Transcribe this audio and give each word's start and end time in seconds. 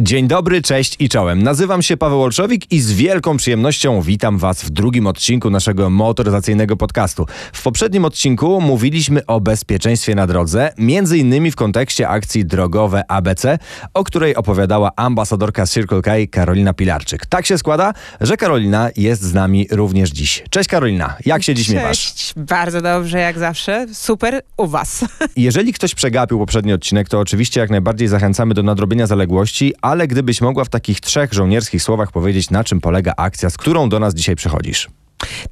Dzień 0.00 0.28
dobry, 0.28 0.62
cześć 0.62 0.96
i 0.98 1.08
czołem. 1.08 1.42
Nazywam 1.42 1.82
się 1.82 1.96
Paweł 1.96 2.22
Olszowik 2.22 2.72
i 2.72 2.80
z 2.80 2.92
wielką 2.92 3.36
przyjemnością 3.36 4.02
witam 4.02 4.38
Was 4.38 4.62
w 4.62 4.70
drugim 4.70 5.06
odcinku 5.06 5.50
naszego 5.50 5.90
motoryzacyjnego 5.90 6.76
podcastu. 6.76 7.26
W 7.52 7.62
poprzednim 7.62 8.04
odcinku 8.04 8.60
mówiliśmy 8.60 9.26
o 9.26 9.40
bezpieczeństwie 9.40 10.14
na 10.14 10.26
drodze, 10.26 10.72
między 10.78 11.18
innymi 11.18 11.50
w 11.50 11.56
kontekście 11.56 12.08
akcji 12.08 12.44
drogowe 12.44 13.10
ABC, 13.10 13.58
o 13.94 14.04
której 14.04 14.36
opowiadała 14.36 14.90
ambasadorka 14.96 15.66
Circle 15.66 16.02
K 16.02 16.12
Karolina 16.30 16.72
Pilarczyk. 16.74 17.26
Tak 17.26 17.46
się 17.46 17.58
składa, 17.58 17.94
że 18.20 18.36
Karolina 18.36 18.90
jest 18.96 19.22
z 19.22 19.34
nami 19.34 19.66
również 19.70 20.10
dziś. 20.10 20.44
Cześć 20.50 20.68
Karolina, 20.68 21.16
jak 21.26 21.42
się 21.42 21.54
dziś 21.54 21.66
Cześć. 21.66 21.76
miewasz? 21.76 22.32
Bardzo 22.36 22.80
dobrze, 22.80 23.18
jak 23.18 23.38
zawsze. 23.38 23.86
Super 23.92 24.42
u 24.56 24.66
was. 24.66 25.04
Jeżeli 25.36 25.72
ktoś 25.72 25.94
przegapił 25.94 26.38
poprzedni 26.38 26.72
odcinek, 26.72 27.08
to 27.08 27.20
oczywiście 27.20 27.60
jak 27.60 27.70
najbardziej 27.70 28.08
zachęcamy 28.08 28.54
do 28.54 28.62
nadrobienia 28.62 29.06
zaległości, 29.06 29.74
ale 29.86 30.08
gdybyś 30.08 30.40
mogła 30.40 30.64
w 30.64 30.68
takich 30.68 31.00
trzech 31.00 31.32
żołnierskich 31.32 31.82
słowach 31.82 32.12
powiedzieć, 32.12 32.50
na 32.50 32.64
czym 32.64 32.80
polega 32.80 33.14
akcja, 33.16 33.50
z 33.50 33.56
którą 33.56 33.88
do 33.88 34.00
nas 34.00 34.14
dzisiaj 34.14 34.36
przychodzisz. 34.36 34.88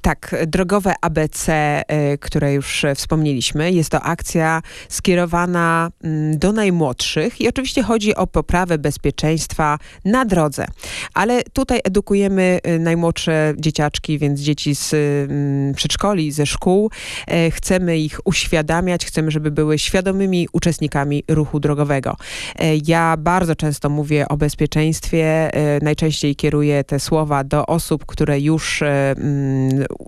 Tak, 0.01 0.35
drogowe 0.47 0.95
ABC, 1.01 1.49
y, 2.13 2.19
które 2.19 2.53
już 2.53 2.85
y, 2.85 2.95
wspomnieliśmy, 2.95 3.73
jest 3.73 3.91
to 3.91 4.03
akcja 4.03 4.63
skierowana 4.89 5.91
mm, 6.05 6.39
do 6.39 6.53
najmłodszych 6.53 7.41
i 7.41 7.49
oczywiście 7.49 7.83
chodzi 7.83 8.15
o 8.15 8.27
poprawę 8.27 8.79
bezpieczeństwa 8.79 9.79
na 10.05 10.25
drodze. 10.25 10.67
Ale 11.15 11.43
tutaj 11.43 11.81
edukujemy 11.85 12.61
y, 12.69 12.79
najmłodsze 12.79 13.55
dzieciaczki, 13.57 14.19
więc 14.19 14.41
dzieci 14.41 14.75
z 14.75 14.95
mm, 14.95 15.75
przedszkoli, 15.75 16.33
ze 16.33 16.47
szkół. 16.47 16.91
E, 17.27 17.51
Chcemy 17.51 17.99
ich 17.99 18.21
uświadamiać, 18.25 19.07
chcemy, 19.07 19.31
żeby 19.31 19.51
były 19.51 19.79
świadomymi 19.79 20.49
uczestnikami 20.53 21.25
ruchu 21.29 21.61
drogowego. 21.61 22.17
E, 22.59 22.77
Ja 22.77 23.17
bardzo 23.19 23.57
często 23.57 23.91
mówię 23.91 24.29
o 24.29 24.37
bezpieczeństwie, 24.37 25.25
e, 25.55 25.79
najczęściej 25.85 26.37
kieruję 26.37 26.85
te 26.85 27.01
słowa 27.01 27.45
do 27.45 27.67
osób, 27.67 28.07
które 28.07 28.41
już 28.41 28.83
e, 28.83 29.11
mm, 29.11 29.54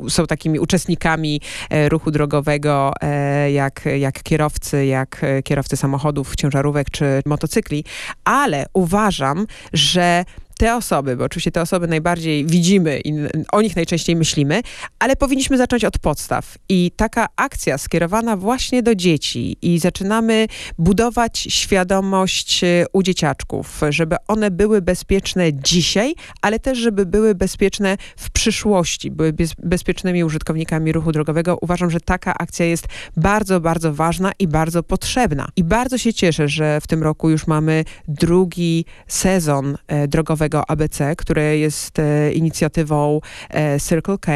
są 0.09 0.27
takimi 0.27 0.59
uczestnikami 0.59 1.41
e, 1.71 1.89
ruchu 1.89 2.11
drogowego, 2.11 2.93
e, 3.01 3.53
jak, 3.53 3.85
jak 3.99 4.23
kierowcy, 4.23 4.87
jak 4.87 5.25
e, 5.25 5.43
kierowcy 5.43 5.77
samochodów, 5.77 6.37
ciężarówek 6.37 6.91
czy 6.91 7.21
motocykli, 7.27 7.85
ale 8.25 8.67
uważam, 8.73 9.47
że 9.73 10.25
te 10.59 10.77
osoby, 10.77 11.17
bo 11.17 11.25
oczywiście 11.25 11.51
te 11.51 11.63
osoby 11.63 11.89
najbardziej 11.89 12.47
widzimy 12.47 13.01
i 13.05 13.13
o 13.53 13.63
nich 13.63 13.77
najczęściej 13.77 14.17
myślimy, 14.17 14.63
ale 14.99 15.17
powinniśmy 15.17 15.57
zacząć 15.59 15.85
od 15.85 15.99
podstaw. 15.99 16.59
I 16.69 16.91
taka 16.97 17.27
akcja 17.37 17.79
skierowana 17.79 18.37
właśnie 18.37 18.83
do 18.83 18.95
dzieci 18.95 19.57
i 19.63 19.79
zaczynamy 19.79 20.47
budować 20.79 21.39
świadomość 21.39 22.65
e, 22.65 22.85
u 22.93 23.03
dzieciaczków, 23.03 23.81
żeby 23.91 24.17
one 24.29 24.51
były 24.51 24.83
bezpieczne 24.83 25.53
dzisiaj, 25.53 26.15
ale 26.43 26.59
też, 26.59 26.79
żeby 26.79 27.07
były 27.07 27.35
bezpieczne 27.35 27.97
w 28.17 28.31
przyszłości, 28.31 29.11
były 29.11 29.33
bez, 29.33 29.55
bezpiecznymi 29.55 30.25
użytkownikami 30.25 30.93
ruchu 30.93 31.13
drogowego. 31.13 31.59
Uważam, 31.61 31.91
że 31.91 32.01
taka 32.01 32.35
akcja 32.35 32.67
jest 32.67 32.87
bardzo, 33.17 33.61
bardzo 33.61 33.95
ważna 33.95 34.33
i 34.39 34.49
bardzo 34.49 34.83
potrzebna. 34.83 35.49
I 35.57 35.65
bardzo 35.65 35.99
się 35.99 36.15
cieszę, 36.15 36.49
że 36.49 36.81
w 36.81 36.87
tym 36.87 37.03
roku 37.03 37.31
już 37.31 37.47
mamy 37.47 37.85
drugi 38.09 38.85
sezon 39.07 39.77
e, 39.89 40.09
ABC, 40.55 41.17
który 41.17 41.59
jest 41.59 41.99
e, 41.99 42.33
inicjatywą 42.33 43.21
e, 43.51 43.81
Circle 43.81 44.19
K 44.19 44.33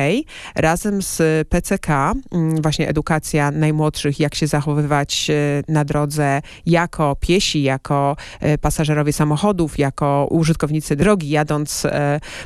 razem 0.55 1.03
z 1.03 1.49
PCK, 1.49 1.89
mm, 1.89 2.63
właśnie 2.63 2.89
edukacja 2.89 3.51
najmłodszych, 3.51 4.21
jak 4.21 4.35
się 4.35 4.47
zachowywać 4.47 5.31
e, 5.31 5.35
na 5.73 5.85
drodze 5.85 6.43
jako 6.67 7.17
piesi, 7.21 7.63
jako 7.63 8.17
pasażerowie 8.61 9.13
samochodów, 9.13 9.79
jako 9.79 10.27
użytkownicy 10.31 10.97
drogi, 10.97 11.31
jadąc 11.31 11.87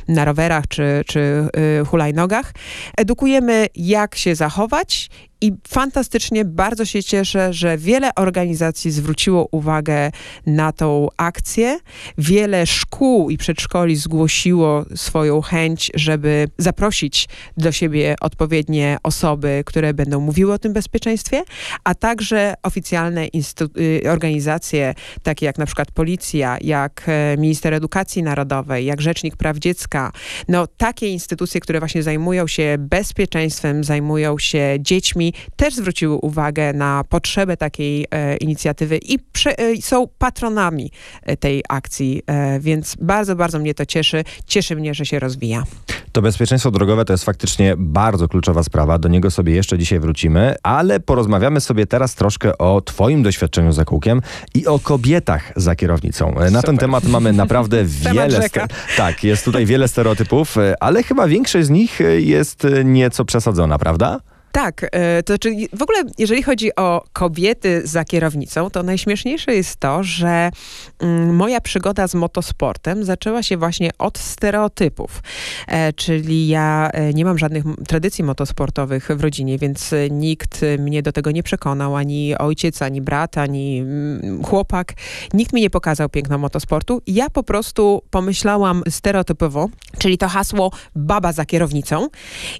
na 0.07 0.25
rowerach 0.25 0.67
czy, 0.67 1.03
czy 1.07 1.49
hulajnogach. 1.87 2.53
Edukujemy, 2.97 3.67
jak 3.75 4.15
się 4.15 4.35
zachować 4.35 5.09
i 5.41 5.53
fantastycznie, 5.67 6.45
bardzo 6.45 6.85
się 6.85 7.03
cieszę, 7.03 7.53
że 7.53 7.77
wiele 7.77 8.15
organizacji 8.15 8.91
zwróciło 8.91 9.47
uwagę 9.51 10.11
na 10.45 10.71
tą 10.71 11.07
akcję. 11.17 11.79
Wiele 12.17 12.65
szkół 12.65 13.29
i 13.29 13.37
przedszkoli 13.37 13.95
zgłosiło 13.95 14.85
swoją 14.95 15.41
chęć, 15.41 15.91
żeby 15.95 16.47
zaprosić 16.57 17.27
do 17.57 17.71
siebie 17.71 18.15
odpowiednie 18.21 18.97
osoby, 19.03 19.63
które 19.65 19.93
będą 19.93 20.19
mówiły 20.19 20.53
o 20.53 20.59
tym 20.59 20.73
bezpieczeństwie, 20.73 21.43
a 21.83 21.95
także 21.95 22.53
oficjalne 22.63 23.27
y, 23.27 24.11
organizacje, 24.11 24.93
takie 25.23 25.45
jak 25.45 25.57
na 25.57 25.65
przykład 25.65 25.91
policja, 25.91 26.57
jak 26.61 27.03
e, 27.07 27.37
minister 27.37 27.73
edukacji 27.73 28.23
narodowej, 28.23 28.85
jak 28.85 29.01
rzecznik 29.01 29.37
praw 29.37 29.57
dziecka. 29.57 30.11
No 30.47 30.67
takie 30.67 31.09
instytucje, 31.09 31.61
które 31.61 31.79
właśnie 31.79 32.03
zajmują 32.03 32.47
się 32.47 32.75
bezpieczeństwem, 32.79 33.83
zajmują 33.83 34.39
się 34.39 34.77
dziećmi, 34.79 35.24
też 35.55 35.75
zwróciły 35.75 36.15
uwagę 36.15 36.73
na 36.73 37.03
potrzebę 37.09 37.57
takiej 37.57 38.05
e, 38.11 38.37
inicjatywy 38.37 38.97
i 38.97 39.19
prze, 39.19 39.59
e, 39.59 39.81
są 39.81 40.07
patronami 40.17 40.91
e, 41.23 41.37
tej 41.37 41.63
akcji, 41.69 42.21
e, 42.27 42.59
więc 42.59 42.95
bardzo, 43.01 43.35
bardzo 43.35 43.59
mnie 43.59 43.73
to 43.73 43.85
cieszy. 43.85 44.23
Cieszy 44.45 44.75
mnie, 44.75 44.93
że 44.93 45.05
się 45.05 45.19
rozwija. 45.19 45.63
To 46.11 46.21
bezpieczeństwo 46.21 46.71
drogowe 46.71 47.05
to 47.05 47.13
jest 47.13 47.23
faktycznie 47.23 47.73
bardzo 47.77 48.27
kluczowa 48.27 48.63
sprawa. 48.63 48.97
Do 48.99 49.09
niego 49.09 49.31
sobie 49.31 49.55
jeszcze 49.55 49.77
dzisiaj 49.77 49.99
wrócimy, 49.99 50.55
ale 50.63 50.99
porozmawiamy 50.99 51.61
sobie 51.61 51.85
teraz 51.85 52.15
troszkę 52.15 52.57
o 52.57 52.81
Twoim 52.81 53.23
doświadczeniu 53.23 53.71
za 53.71 53.85
kółkiem 53.85 54.21
i 54.53 54.67
o 54.67 54.79
kobietach 54.79 55.53
za 55.55 55.75
kierownicą. 55.75 56.31
Na 56.31 56.41
ten 56.41 56.61
Super. 56.61 56.77
temat 56.77 57.03
mamy 57.03 57.33
naprawdę 57.33 57.85
wiele. 58.13 58.49
tak, 58.97 59.23
jest 59.23 59.45
tutaj 59.45 59.65
wiele 59.65 59.87
stereotypów, 59.87 60.55
ale 60.79 61.03
chyba 61.03 61.27
większość 61.27 61.67
z 61.67 61.69
nich 61.69 61.99
jest 62.17 62.67
nieco 62.83 63.25
przesadzona, 63.25 63.79
prawda? 63.79 64.19
Tak, 64.55 64.85
e, 64.91 65.23
to 65.23 65.33
znaczy 65.33 65.49
w 65.73 65.81
ogóle 65.81 66.03
jeżeli 66.17 66.43
chodzi 66.43 66.75
o 66.75 67.03
kobiety 67.13 67.81
za 67.83 68.05
kierownicą, 68.05 68.69
to 68.69 68.83
najśmieszniejsze 68.83 69.55
jest 69.55 69.77
to, 69.77 70.03
że 70.03 70.51
mm, 70.99 71.35
moja 71.35 71.61
przygoda 71.61 72.07
z 72.07 72.15
motosportem 72.15 73.03
zaczęła 73.03 73.43
się 73.43 73.57
właśnie 73.57 73.89
od 73.97 74.17
stereotypów. 74.17 75.23
E, 75.67 75.93
czyli 75.93 76.47
ja 76.47 76.89
e, 76.93 77.13
nie 77.13 77.25
mam 77.25 77.37
żadnych 77.37 77.63
tradycji 77.87 78.23
motosportowych 78.23 79.09
w 79.09 79.21
rodzinie, 79.21 79.57
więc 79.57 79.91
nikt 80.11 80.61
mnie 80.79 81.03
do 81.03 81.11
tego 81.11 81.31
nie 81.31 81.43
przekonał, 81.43 81.95
ani 81.95 82.37
ojciec, 82.37 82.81
ani 82.81 83.01
brat, 83.01 83.37
ani 83.37 83.79
mm, 83.79 84.43
chłopak. 84.43 84.93
Nikt 85.33 85.53
mi 85.53 85.61
nie 85.61 85.69
pokazał 85.69 86.09
piękna 86.09 86.37
motosportu. 86.37 87.01
Ja 87.07 87.29
po 87.29 87.43
prostu 87.43 88.01
pomyślałam 88.09 88.83
stereotypowo, 88.89 89.69
czyli 89.99 90.17
to 90.17 90.27
hasło 90.27 90.71
baba 90.95 91.31
za 91.33 91.45
kierownicą 91.45 92.07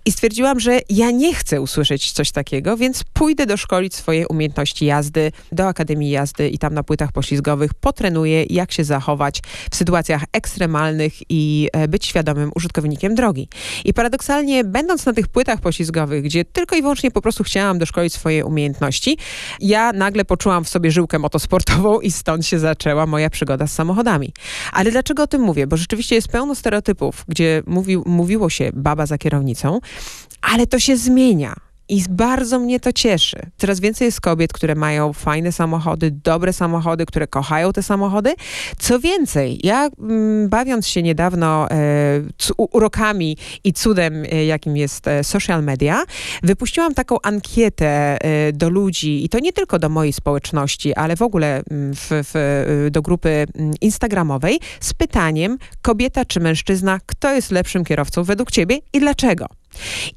i 0.05 0.11
stwierdziłam, 0.11 0.59
że 0.59 0.79
ja 0.89 1.11
nie 1.11 1.33
chcę 1.33 1.61
usłyszeć 1.61 1.84
coś 2.13 2.31
takiego, 2.31 2.77
więc 2.77 3.03
pójdę 3.03 3.45
doszkolić 3.45 3.95
swoje 3.95 4.27
umiejętności 4.27 4.85
jazdy 4.85 5.31
do 5.51 5.67
Akademii 5.67 6.11
Jazdy 6.11 6.49
i 6.49 6.57
tam 6.57 6.73
na 6.73 6.83
płytach 6.83 7.11
poślizgowych 7.11 7.73
potrenuję, 7.73 8.43
jak 8.49 8.71
się 8.71 8.83
zachować 8.83 9.41
w 9.71 9.75
sytuacjach 9.75 10.23
ekstremalnych 10.33 11.13
i 11.29 11.69
e, 11.73 11.87
być 11.87 12.05
świadomym 12.05 12.51
użytkownikiem 12.55 13.15
drogi. 13.15 13.49
I 13.85 13.93
paradoksalnie, 13.93 14.63
będąc 14.63 15.05
na 15.05 15.13
tych 15.13 15.27
płytach 15.27 15.61
poślizgowych, 15.61 16.23
gdzie 16.23 16.45
tylko 16.45 16.75
i 16.75 16.81
wyłącznie 16.81 17.11
po 17.11 17.21
prostu 17.21 17.43
chciałam 17.43 17.79
doszkolić 17.79 18.13
swoje 18.13 18.45
umiejętności, 18.45 19.17
ja 19.59 19.93
nagle 19.93 20.25
poczułam 20.25 20.63
w 20.63 20.69
sobie 20.69 20.91
żyłkę 20.91 21.19
motosportową 21.19 21.99
i 21.99 22.11
stąd 22.11 22.45
się 22.45 22.59
zaczęła 22.59 23.05
moja 23.05 23.29
przygoda 23.29 23.67
z 23.67 23.73
samochodami. 23.73 24.33
Ale 24.73 24.91
dlaczego 24.91 25.23
o 25.23 25.27
tym 25.27 25.41
mówię? 25.41 25.67
Bo 25.67 25.77
rzeczywiście 25.77 26.15
jest 26.15 26.27
pełno 26.27 26.55
stereotypów, 26.55 27.25
gdzie 27.27 27.63
mówi, 27.67 27.97
mówiło 27.97 28.49
się 28.49 28.69
baba 28.73 29.05
za 29.05 29.17
kierownicą, 29.17 29.79
ale 30.41 30.67
to 30.67 30.79
się 30.79 30.97
zmienia. 30.97 31.55
I 31.89 32.03
bardzo 32.09 32.59
mnie 32.59 32.79
to 32.79 32.93
cieszy. 32.93 33.37
Coraz 33.57 33.79
więcej 33.79 34.05
jest 34.05 34.21
kobiet, 34.21 34.53
które 34.53 34.75
mają 34.75 35.13
fajne 35.13 35.51
samochody, 35.51 36.11
dobre 36.11 36.53
samochody, 36.53 37.05
które 37.05 37.27
kochają 37.27 37.73
te 37.73 37.83
samochody. 37.83 38.33
Co 38.77 38.99
więcej, 38.99 39.59
ja 39.63 39.89
mm, 39.99 40.49
bawiąc 40.49 40.87
się 40.87 41.03
niedawno 41.03 41.71
e, 41.71 41.75
urokami 42.57 43.37
i 43.63 43.73
cudem, 43.73 44.23
e, 44.31 44.45
jakim 44.45 44.77
jest 44.77 45.07
e, 45.07 45.23
social 45.23 45.63
media, 45.63 46.03
wypuściłam 46.43 46.93
taką 46.93 47.17
ankietę 47.23 48.17
e, 48.21 48.53
do 48.53 48.69
ludzi 48.69 49.25
i 49.25 49.29
to 49.29 49.39
nie 49.39 49.53
tylko 49.53 49.79
do 49.79 49.89
mojej 49.89 50.13
społeczności, 50.13 50.93
ale 50.93 51.15
w 51.15 51.21
ogóle 51.21 51.63
mm, 51.71 51.93
w, 51.93 52.09
w, 52.09 52.35
e, 52.87 52.91
do 52.91 53.01
grupy 53.01 53.29
mm, 53.29 53.73
instagramowej 53.81 54.59
z 54.79 54.93
pytaniem 54.93 55.57
kobieta 55.81 56.25
czy 56.25 56.39
mężczyzna, 56.39 56.99
kto 57.05 57.33
jest 57.33 57.51
lepszym 57.51 57.83
kierowcą 57.83 58.23
według 58.23 58.51
ciebie 58.51 58.79
i 58.93 58.99
dlaczego? 58.99 59.47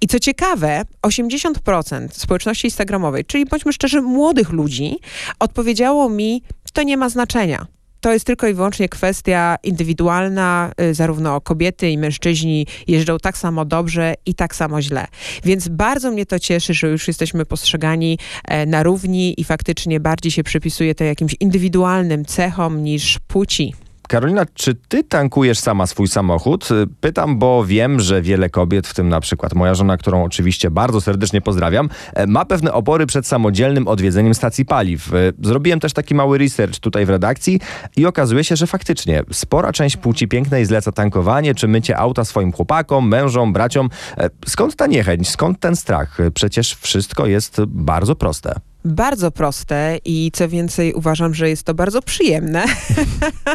I 0.00 0.06
co 0.06 0.18
ciekawe, 0.18 0.82
80% 1.02 2.08
społeczności 2.12 2.66
instagramowej, 2.66 3.24
czyli 3.24 3.46
bądźmy 3.46 3.72
szczerzy, 3.72 4.02
młodych 4.02 4.50
ludzi, 4.50 4.98
odpowiedziało 5.38 6.08
mi, 6.08 6.42
to 6.72 6.82
nie 6.82 6.96
ma 6.96 7.08
znaczenia. 7.08 7.66
To 8.00 8.12
jest 8.12 8.24
tylko 8.24 8.48
i 8.48 8.54
wyłącznie 8.54 8.88
kwestia 8.88 9.56
indywidualna, 9.62 10.72
y, 10.80 10.94
zarówno 10.94 11.40
kobiety 11.40 11.90
i 11.90 11.98
mężczyźni 11.98 12.66
jeżdżą 12.86 13.18
tak 13.18 13.38
samo 13.38 13.64
dobrze 13.64 14.14
i 14.26 14.34
tak 14.34 14.56
samo 14.56 14.82
źle. 14.82 15.06
Więc 15.44 15.68
bardzo 15.68 16.10
mnie 16.10 16.26
to 16.26 16.38
cieszy, 16.38 16.74
że 16.74 16.88
już 16.88 17.08
jesteśmy 17.08 17.46
postrzegani 17.46 18.18
e, 18.44 18.66
na 18.66 18.82
równi 18.82 19.40
i 19.40 19.44
faktycznie 19.44 20.00
bardziej 20.00 20.32
się 20.32 20.42
przypisuje 20.42 20.94
to 20.94 21.04
jakimś 21.04 21.36
indywidualnym 21.40 22.24
cechom 22.24 22.82
niż 22.82 23.18
płci. 23.28 23.74
Karolina, 24.08 24.46
czy 24.54 24.74
ty 24.74 25.04
tankujesz 25.04 25.58
sama 25.58 25.86
swój 25.86 26.08
samochód? 26.08 26.70
Y, 26.70 26.86
Pytam, 27.00 27.38
bo 27.38 27.64
wiem, 27.64 28.00
że 28.00 28.22
wiele 28.22 28.50
kobiet, 28.50 28.86
w 28.86 28.94
tym 28.94 29.08
na 29.08 29.20
przykład 29.20 29.54
moja 29.54 29.74
żona, 29.74 29.96
którą 29.96 30.24
oczywiście 30.24 30.70
bardzo 30.70 31.00
serdecznie 31.00 31.40
pozdrawiam, 31.40 31.88
e, 32.14 32.26
ma 32.26 32.44
pewne 32.44 32.72
opory 32.72 33.06
przed 33.06 33.26
samodzielnym 33.26 33.88
odwiedzeniem 33.88 34.34
stacji 34.34 34.64
paliw. 34.64 35.14
Y, 35.14 35.32
Zrobiłem 35.42 35.80
też 35.80 35.92
taki 35.92 36.14
mały 36.14 36.38
research 36.38 36.78
tutaj 36.78 37.06
w 37.06 37.10
redakcji 37.10 37.60
i 37.96 38.06
okazuje 38.06 38.44
się, 38.44 38.56
że 38.56 38.66
faktycznie 38.66 39.22
spora 39.32 39.72
część 39.72 39.96
płci 39.96 40.28
pięknej 40.28 40.64
zleca 40.66 40.92
tankowanie 40.92 41.54
czy 41.54 41.68
mycie 41.68 41.96
auta 41.98 42.24
swoim 42.24 42.52
chłopakom, 42.52 43.08
mężom, 43.08 43.52
braciom. 43.52 43.90
E, 44.18 44.30
Skąd 44.46 44.76
ta 44.76 44.86
niechęć? 44.86 45.28
Skąd 45.28 45.60
ten 45.60 45.76
strach? 45.76 46.20
Y, 46.20 46.30
Przecież 46.30 46.74
wszystko 46.74 47.26
jest 47.26 47.60
bardzo 47.66 48.14
proste. 48.16 48.54
Bardzo 48.84 49.30
proste 49.30 49.98
i 50.04 50.30
co 50.32 50.48
więcej 50.48 50.94
uważam, 50.94 51.34
że 51.34 51.48
jest 51.48 51.62
to 51.62 51.74
bardzo 51.74 52.02
przyjemne. 52.02 52.64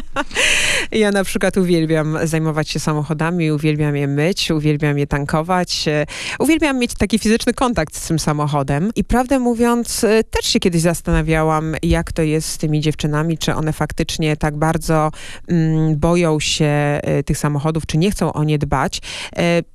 ja 0.91 1.11
na 1.11 1.23
przykład 1.23 1.57
uwielbiam 1.57 2.17
zajmować 2.23 2.69
się 2.69 2.79
samochodami, 2.79 3.51
uwielbiam 3.51 3.95
je 3.95 4.07
myć, 4.07 4.51
uwielbiam 4.51 4.97
je 4.97 5.07
tankować, 5.07 5.87
e, 5.87 6.05
uwielbiam 6.39 6.79
mieć 6.79 6.93
taki 6.93 7.19
fizyczny 7.19 7.53
kontakt 7.53 7.95
z 7.95 8.07
tym 8.07 8.19
samochodem 8.19 8.89
i 8.95 9.03
prawdę 9.03 9.39
mówiąc 9.39 10.03
e, 10.03 10.23
też 10.23 10.45
się 10.45 10.59
kiedyś 10.59 10.81
zastanawiałam, 10.81 11.75
jak 11.83 12.11
to 12.11 12.21
jest 12.21 12.49
z 12.49 12.57
tymi 12.57 12.81
dziewczynami, 12.81 13.37
czy 13.37 13.55
one 13.55 13.73
faktycznie 13.73 14.37
tak 14.37 14.57
bardzo 14.57 15.11
mm, 15.47 15.99
boją 15.99 16.39
się 16.39 16.65
e, 16.65 17.23
tych 17.23 17.37
samochodów, 17.37 17.85
czy 17.85 17.97
nie 17.97 18.11
chcą 18.11 18.33
o 18.33 18.43
nie 18.43 18.57
dbać. 18.57 19.01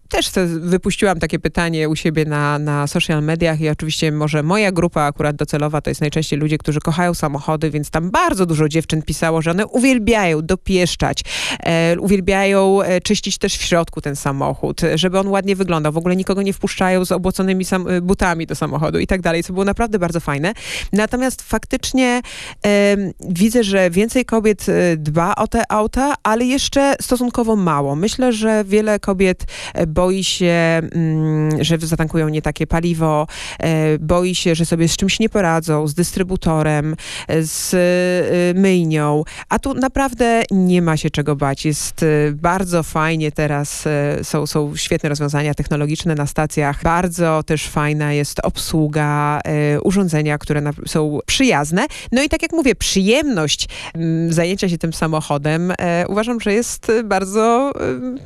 E, 0.09 0.19
też 0.19 0.31
te, 0.31 0.47
wypuściłam 0.47 1.19
takie 1.19 1.39
pytanie 1.39 1.89
u 1.89 1.97
siebie 1.97 2.25
na, 2.25 2.59
na 2.59 2.87
social 2.87 3.23
mediach 3.23 3.61
i 3.61 3.69
oczywiście 3.69 4.13
może 4.13 4.43
moja 4.43 4.73
grupa 4.73 5.03
akurat 5.03 5.37
docelowa 5.37 5.81
to 5.81 5.91
jest 5.91 6.01
najczęściej 6.01 6.39
ludzie, 6.39 6.59
którzy 6.59 6.81
kochają 6.81 7.15
samochody, 7.15 7.71
więc 7.71 7.91
tam 7.91 8.11
bardzo 8.11 8.47
dużo 8.47 8.69
dziewczyn 8.69 9.03
pisało, 9.03 9.43
że 9.43 9.51
one 9.51 9.67
uwielbiają 9.67 10.43
dopieszczać, 10.43 11.25
e, 11.61 11.97
uwielbiają 12.01 12.83
e, 12.83 13.01
czyścić 13.01 13.39
też 13.39 13.57
w 13.57 13.63
środku 13.63 14.01
ten 14.01 14.17
samochód, 14.17 14.81
żeby 14.95 15.19
on 15.19 15.29
ładnie 15.29 15.57
wyglądał. 15.57 15.93
W 15.93 15.97
ogóle 15.97 16.17
nikogo 16.17 16.43
nie 16.43 16.53
wpuszczają 16.53 17.05
z 17.05 17.13
obłoconymi 17.13 17.65
sam, 17.65 17.87
butami 18.03 18.47
do 18.47 18.55
samochodu 18.55 18.99
i 18.99 19.07
tak 19.07 19.21
dalej, 19.21 19.43
co 19.43 19.53
było 19.53 19.65
naprawdę 19.65 19.99
bardzo 19.99 20.21
fajne. 20.21 20.53
Natomiast 20.93 21.43
faktycznie 21.43 22.21
e, 22.67 22.97
widzę, 23.21 23.65
że 23.65 23.91
więcej 23.91 24.25
kobiet 24.25 24.67
e, 24.69 24.97
dba 24.97 25.35
o 25.35 25.49
te 25.49 25.63
auta, 25.73 26.15
ale 26.23 26.45
jeszcze 26.45 26.95
stosunkowo 27.01 27.57
mało. 27.57 27.97
Myślę, 27.97 28.33
że 28.33 28.65
wiele 28.65 29.01
kobiet 29.01 29.45
e, 29.75 29.87
boi 29.99 30.25
się, 30.25 30.81
mm, 30.93 31.65
że 31.65 31.79
zatankują 31.79 32.29
nie 32.29 32.43
takie 32.43 32.67
paliwo, 32.67 33.27
e, 33.59 33.99
boi 33.99 34.35
się, 34.35 34.55
że 34.55 34.67
sobie 34.67 34.89
z 34.89 34.97
czymś 34.97 35.21
nie 35.21 35.29
poradzą, 35.29 35.87
z 35.87 35.95
dystrybutorem, 35.95 36.97
e, 37.29 37.43
z 37.43 37.75
e, 37.75 38.61
myjnią, 38.61 39.25
a 39.49 39.59
tu 39.59 39.75
naprawdę 39.75 40.43
nie 40.51 40.83
ma 40.83 40.97
się 40.97 41.11
czego 41.11 41.37
bać. 41.37 41.65
Jest 41.65 42.05
bardzo 42.33 42.83
fajnie 42.83 43.33
teraz, 43.33 43.85
są, 44.23 44.47
są 44.47 44.77
świetne 44.77 45.09
rozwiązania 45.09 45.55
technologiczne 45.55 46.15
na 46.15 46.27
stacjach, 46.27 46.83
bardzo 46.83 47.43
też 47.43 47.69
fajna 47.69 48.13
jest 48.13 48.41
obsługa, 48.41 49.41
urządzenia, 49.83 50.39
które 50.39 50.63
są 50.87 51.19
przyjazne. 51.27 51.87
No 52.13 52.23
i 52.23 52.29
tak 52.29 52.43
jak 52.43 52.53
mówię, 52.53 52.75
przyjemność 52.75 53.69
mm, 53.95 54.33
zajęcia 54.33 54.69
się 54.69 54.79
tym 54.79 54.93
samochodem 54.93 55.73
uważam, 56.09 56.41
że 56.41 56.53
jest 56.53 56.93
bardzo 57.05 57.73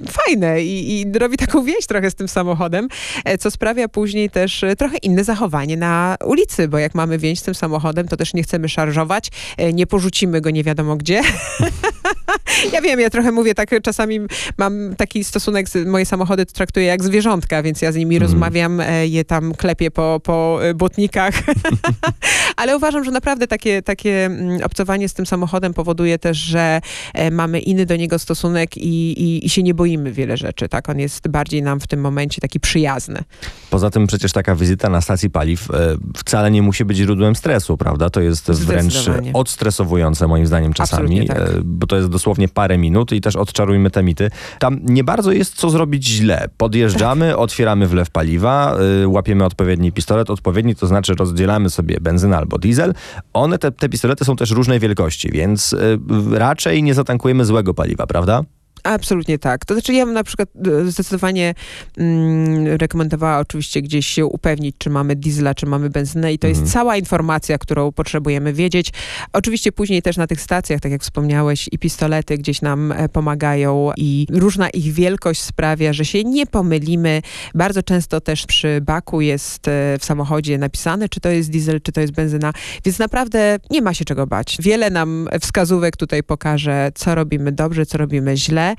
fajne 0.08 0.62
i, 0.62 1.00
i 1.00 1.19
robi 1.19 1.36
taką 1.36 1.61
więź 1.64 1.86
trochę 1.86 2.10
z 2.10 2.14
tym 2.14 2.28
samochodem, 2.28 2.88
e, 3.24 3.38
co 3.38 3.50
sprawia 3.50 3.88
później 3.88 4.30
też 4.30 4.64
e, 4.64 4.76
trochę 4.76 4.96
inne 4.96 5.24
zachowanie 5.24 5.76
na 5.76 6.16
ulicy, 6.24 6.68
bo 6.68 6.78
jak 6.78 6.94
mamy 6.94 7.18
więź 7.18 7.38
z 7.38 7.42
tym 7.42 7.54
samochodem, 7.54 8.08
to 8.08 8.16
też 8.16 8.34
nie 8.34 8.42
chcemy 8.42 8.68
szarżować, 8.68 9.28
e, 9.56 9.72
nie 9.72 9.86
porzucimy 9.86 10.40
go 10.40 10.50
nie 10.50 10.64
wiadomo 10.64 10.96
gdzie. 10.96 11.22
ja 12.72 12.80
wiem, 12.80 13.00
ja 13.00 13.10
trochę 13.10 13.32
mówię 13.32 13.54
tak, 13.54 13.70
czasami 13.82 14.20
mam 14.58 14.96
taki 14.96 15.24
stosunek, 15.24 15.68
z, 15.68 15.86
moje 15.86 16.06
samochody 16.06 16.46
traktuję 16.46 16.86
jak 16.86 17.04
zwierzątka, 17.04 17.62
więc 17.62 17.82
ja 17.82 17.92
z 17.92 17.96
nimi 17.96 18.16
Mhm. 18.16 18.32
rozmawiam, 18.32 18.82
je 19.04 19.24
tam 19.24 19.54
klepię 19.54 19.90
po, 19.90 20.20
po 20.24 20.60
błotnikach, 20.74 21.34
ale 22.56 22.76
uważam, 22.76 23.04
że 23.04 23.10
naprawdę 23.10 23.46
takie, 23.46 23.82
takie 23.82 24.26
mm, 24.26 24.62
obcowanie 24.64 25.08
z 25.08 25.14
tym 25.14 25.26
samochodem 25.26 25.74
powoduje 25.74 26.18
też, 26.18 26.36
że 26.36 26.80
mamy 27.30 27.60
inny 27.60 27.86
do 27.86 27.96
niego 27.96 28.18
stosunek 28.18 28.76
i, 28.76 29.12
i, 29.12 29.46
i 29.46 29.48
się 29.48 29.62
nie 29.62 29.74
boimy 29.74 30.12
wiele 30.12 30.36
rzeczy, 30.36 30.68
tak? 30.68 30.88
On 30.88 30.98
jest 30.98 31.28
bardziej 31.28 31.51
nam 31.60 31.81
w 31.81 31.87
tym 31.87 32.00
momencie 32.00 32.40
taki 32.40 32.60
przyjazny. 32.60 33.25
Poza 33.70 33.90
tym 33.90 34.06
przecież 34.06 34.32
taka 34.32 34.54
wizyta 34.54 34.88
na 34.88 35.00
stacji 35.00 35.31
paliw 35.31 35.70
e, 35.70 35.96
wcale 36.16 36.50
nie 36.50 36.62
musi 36.62 36.84
być 36.84 36.96
źródłem 36.96 37.37
stresu, 37.37 37.76
prawda? 37.76 38.10
To 38.10 38.20
jest 38.20 38.50
wręcz 38.50 38.94
odstresowujące 39.32 40.26
moim 40.28 40.46
zdaniem 40.46 40.72
czasami, 40.72 41.26
tak. 41.26 41.38
e, 41.38 41.49
bo 41.64 41.87
to 41.87 41.96
jest 41.96 42.08
dosłownie 42.08 42.49
parę 42.49 42.78
minut 42.78 43.12
i 43.12 43.20
też 43.20 43.37
odczarujmy 43.37 43.90
te 43.90 44.02
mity. 44.02 44.31
Tam 44.58 44.78
nie 44.82 45.04
bardzo 45.04 45.32
jest 45.32 45.54
co 45.54 45.70
zrobić 45.70 46.06
źle. 46.06 46.49
Podjeżdżamy, 46.56 47.28
Tak. 47.28 47.38
otwieramy 47.38 47.87
wlew 47.87 48.10
paliwa, 48.10 48.76
y, 49.02 49.08
łapiemy 49.08 49.44
odpowiedni 49.44 49.93
pistolet. 49.93 50.31
Odpowiedni 50.31 50.75
to 50.75 50.87
znaczy 50.87 51.14
rozdzielamy 51.14 51.70
sobie 51.70 52.00
benzynę 52.00 52.37
albo 52.37 52.58
diesel. 52.58 52.94
One, 53.32 53.58
te, 53.58 53.72
te 53.72 53.88
pistolety 53.88 54.25
są 54.25 54.37
też 54.37 54.50
różnej 54.50 54.81
wielkości, 54.81 55.31
więc 55.32 55.76
raczej 56.32 56.82
nie 56.82 56.94
zatankujemy 56.94 57.44
złego 57.44 57.75
paliwa, 57.75 58.06
prawda? 58.06 58.43
Absolutnie 58.82 59.38
tak. 59.38 59.64
To 59.64 59.75
znaczy 59.75 59.93
ja 59.93 60.05
bym 60.05 60.14
na 60.14 60.25
przykład 60.25 60.49
e, 60.67 60.90
zdecydowanie 60.90 61.55
mm, 61.99 62.67
rekomendowała 62.67 63.38
oczywiście 63.38 63.82
gdzieś 63.82 64.06
się 64.06 64.26
upewnić, 64.26 64.76
czy 64.79 64.90
mamy 64.90 65.17
diesla, 65.17 65.55
czy 65.55 65.67
mamy 65.67 65.90
benzynę 65.90 66.32
i 66.32 66.38
to 66.38 66.49
Mhm. 66.49 66.62
jest 66.64 66.75
cała 66.75 66.96
informacja, 66.96 67.58
którą 67.58 67.93
potrzebujemy 67.93 68.52
wiedzieć. 68.52 68.93
Oczywiście 69.32 69.73
później 69.73 70.02
też 70.02 70.17
na 70.17 70.26
tych 70.26 70.40
stacjach, 70.40 70.81
tak 70.81 70.93
jak 70.93 71.02
wspomniałeś, 71.02 71.69
i 71.73 71.79
pistolety 71.79 72.38
gdzieś 72.38 72.62
nam 72.62 72.93
e, 72.93 73.08
pomagają 73.08 73.90
i 73.96 74.26
różna 74.31 74.70
ich 74.70 74.93
wielkość 74.93 75.40
sprawia, 75.43 75.93
że 75.93 76.05
się 76.05 76.25
nie 76.25 76.46
pomylimy. 76.46 77.23
Bardzo 77.55 77.82
często 77.82 78.20
też 78.20 78.46
przy 78.46 78.81
baku 78.81 79.20
jest 79.20 79.69
e, 79.69 79.99
w 79.99 80.05
samochodzie 80.05 80.58
napisane, 80.58 81.08
czy 81.08 81.20
to 81.20 81.29
jest 81.29 81.50
diesel, 81.50 81.81
czy 81.81 81.93
to 81.93 82.00
jest 82.00 82.12
benzyna, 82.12 82.52
więc 82.84 82.99
naprawdę 82.99 83.58
nie 83.70 83.82
ma 83.82 83.94
się 83.94 84.05
czego 84.05 84.26
bać. 84.26 84.56
Wiele 84.61 84.90
nam 84.90 85.29
wskazówek 85.40 85.96
tutaj 85.96 86.23
pokaże, 86.23 86.93
co 86.94 87.14
robimy 87.14 87.52
dobrze, 87.52 87.87
co 87.87 87.99
robimy 87.99 88.37
źle. 88.37 88.71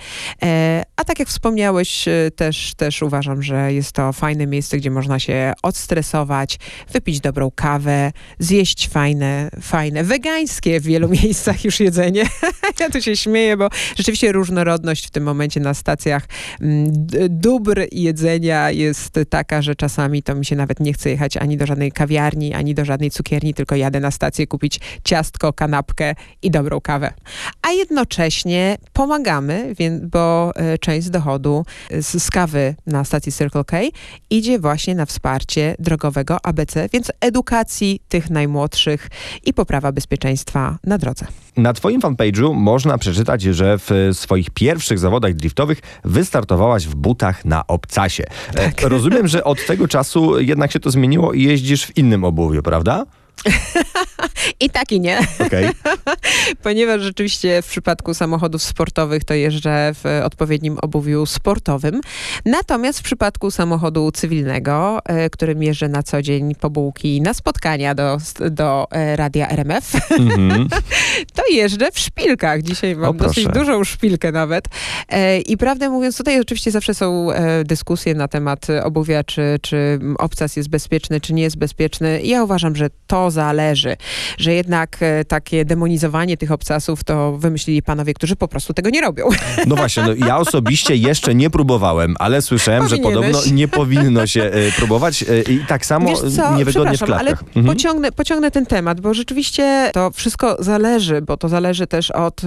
E, 0.43 0.83
A 0.95 1.03
tak 1.03 1.19
jak 1.19 1.27
wspomniałeś, 1.27 2.07
e, 2.07 2.31
też, 2.35 2.73
też 2.77 3.01
uważam, 3.01 3.43
że 3.43 3.73
jest 3.73 3.91
to 3.91 4.13
fajne 4.13 4.47
miejsce, 4.47 4.77
gdzie 4.77 4.91
można 4.91 5.19
się 5.19 5.53
odstresować, 5.63 6.59
wypić 6.91 7.19
dobrą 7.19 7.51
kawę, 7.55 8.11
zjeść 8.39 8.89
fajne, 8.89 9.49
fajne, 9.61 10.03
wegańskie 10.03 10.79
w 10.79 10.83
wielu 10.83 11.09
miejscach 11.23 11.65
już 11.65 11.79
jedzenie. 11.79 12.23
ja 12.79 12.89
tu 12.89 13.01
się 13.01 13.17
śmieję, 13.17 13.57
bo 13.57 13.69
rzeczywiście 13.95 14.31
różnorodność 14.31 15.07
w 15.07 15.11
tym 15.11 15.23
momencie 15.23 15.59
na 15.59 15.73
stacjach 15.73 16.27
mm, 16.61 16.91
dóbr 17.29 17.87
jedzenia 17.91 18.71
jest 18.71 19.19
taka, 19.29 19.61
że 19.61 19.75
czasami 19.75 20.23
to 20.23 20.35
mi 20.35 20.45
się 20.45 20.55
nawet 20.55 20.79
nie 20.79 20.93
chce 20.93 21.09
jechać 21.09 21.37
ani 21.37 21.57
do 21.57 21.65
żadnej 21.65 21.91
kawiarni, 21.91 22.53
ani 22.53 22.75
do 22.75 22.85
żadnej 22.85 23.11
cukierni, 23.11 23.53
tylko 23.53 23.75
jadę 23.75 23.99
na 23.99 24.11
stację 24.11 24.47
kupić 24.47 24.79
ciastko, 25.03 25.53
kanapkę 25.53 26.15
i 26.41 26.51
dobrą 26.51 26.81
kawę. 26.81 27.13
A 27.61 27.71
jednocześnie 27.71 28.77
pomagamy, 28.93 29.75
więc, 29.79 29.82
bo 29.91 30.51
e, 30.55 30.77
część 30.77 31.07
z 31.07 31.09
dochodu 31.09 31.65
z, 31.91 32.23
z 32.23 32.29
kawy 32.29 32.75
na 32.87 33.03
stacji 33.03 33.31
Circle 33.31 33.63
K 33.63 33.77
idzie 34.29 34.59
właśnie 34.59 34.95
na 34.95 35.05
wsparcie 35.05 35.75
drogowego 35.79 36.45
ABC, 36.45 36.89
więc 36.93 37.11
edukacji 37.21 37.99
tych 38.09 38.29
najmłodszych 38.29 39.09
i 39.45 39.53
poprawa 39.53 39.91
bezpieczeństwa 39.91 40.77
na 40.83 40.97
drodze. 40.97 41.25
Na 41.57 41.73
twoim 41.73 42.01
fanpage'u 42.01 42.53
można 42.53 42.97
przeczytać, 42.97 43.41
że 43.41 43.77
w 43.77 44.09
swoich 44.13 44.49
pierwszych 44.49 44.99
zawodach 44.99 45.33
driftowych 45.33 45.79
wystartowałaś 46.03 46.87
w 46.87 46.95
butach 46.95 47.45
na 47.45 47.67
obcasie. 47.67 48.23
E, 48.55 48.71
Rozumiem, 48.93 49.27
że 49.27 49.43
od 49.43 49.65
tego 49.65 49.87
czasu 49.87 50.39
jednak 50.39 50.71
się 50.71 50.79
to 50.79 50.91
zmieniło 50.91 51.33
i 51.33 51.43
jeździsz 51.43 51.85
w 51.85 51.97
innym 51.97 52.23
obuwiu, 52.23 52.63
prawda? 52.63 53.05
I 54.59 54.69
tak 54.69 54.91
i 54.91 54.99
nie. 54.99 55.19
Okej. 55.47 55.69
Ponieważ 56.63 57.01
rzeczywiście 57.01 57.61
w 57.61 57.67
przypadku 57.67 58.13
samochodów 58.13 58.63
sportowych 58.63 59.23
to 59.23 59.33
jeżdżę 59.33 59.91
w 59.93 60.21
odpowiednim 60.25 60.77
obuwiu 60.81 61.25
sportowym. 61.25 62.01
Natomiast 62.45 62.99
w 62.99 63.03
przypadku 63.03 63.51
samochodu 63.51 64.11
cywilnego, 64.11 64.99
e, 65.05 65.29
którym 65.29 65.63
jeżdżę 65.63 65.87
na 65.87 66.03
co 66.03 66.21
dzień 66.21 66.55
po 66.55 66.69
bułki 66.69 67.21
na 67.21 67.33
spotkania 67.33 67.95
do, 67.95 68.17
do 68.51 68.87
e, 68.91 69.15
radia 69.15 69.49
RMF, 69.49 69.93
Mhm. 70.19 70.67
to 71.35 71.43
jeżdżę 71.51 71.91
w 71.91 71.99
szpilkach. 71.99 72.61
Dzisiaj 72.61 72.95
mam 72.95 73.17
dosyć 73.17 73.47
dużą 73.47 73.83
szpilkę 73.83 74.31
nawet. 74.31 74.65
E, 75.09 75.39
I 75.39 75.57
prawdę 75.57 75.89
mówiąc, 75.89 76.17
tutaj 76.17 76.39
oczywiście 76.39 76.71
zawsze 76.71 76.93
są 76.93 77.27
dyskusje 77.65 78.15
na 78.15 78.27
temat 78.27 78.67
obuwia, 78.83 79.23
czy, 79.23 79.59
czy 79.61 79.99
obcas 80.17 80.55
jest 80.55 80.69
bezpieczny, 80.69 81.21
czy 81.21 81.33
nie 81.33 81.43
jest 81.43 81.57
bezpieczny. 81.57 82.21
Ja 82.23 82.43
uważam, 82.43 82.75
że 82.75 82.89
to 83.07 83.31
zależy. 83.31 83.97
Że 84.37 84.53
jednak 84.53 84.97
e, 85.01 85.25
takie 85.25 85.65
demonizowanie 85.65 86.37
tych 86.37 86.51
obcasów 86.51 87.03
to 87.03 87.37
wymyślili 87.37 87.83
panowie, 87.83 88.13
którzy 88.13 88.35
po 88.35 88.47
prostu 88.47 88.73
tego 88.73 88.89
nie 88.89 89.01
robią. 89.01 89.29
No 89.67 89.75
właśnie, 89.75 90.03
no 90.03 90.27
ja 90.27 90.37
osobiście 90.37 90.95
jeszcze 90.95 91.35
nie 91.35 91.49
próbowałem, 91.49 92.15
ale 92.19 92.41
słyszałem, 92.41 92.87
że 92.87 92.97
podobno 92.97 93.39
nie 93.51 93.67
powinno 93.67 94.27
się 94.27 94.43
e, 94.43 94.71
próbować 94.71 95.23
e, 95.23 95.41
i 95.41 95.59
tak 95.67 95.85
samo 95.85 96.09
Wiesz 96.09 96.35
co, 96.35 96.55
niewygodnie 96.55 96.93
w 96.93 96.95
przepraszam, 96.95 97.27
ale 97.27 97.31
klatkach. 97.31 97.47
Mhm. 97.57 97.75
pociągnę, 97.75 98.11
pociągnę 98.11 98.51
ten 98.51 98.65
temat, 98.65 99.01
bo 99.01 99.13
rzeczywiście 99.13 99.89
to 99.93 100.11
wszystko 100.11 100.57
zależy, 100.59 101.21
bo 101.21 101.37
to 101.37 101.49
zależy 101.49 101.87
też 101.87 102.11
od 102.11 102.41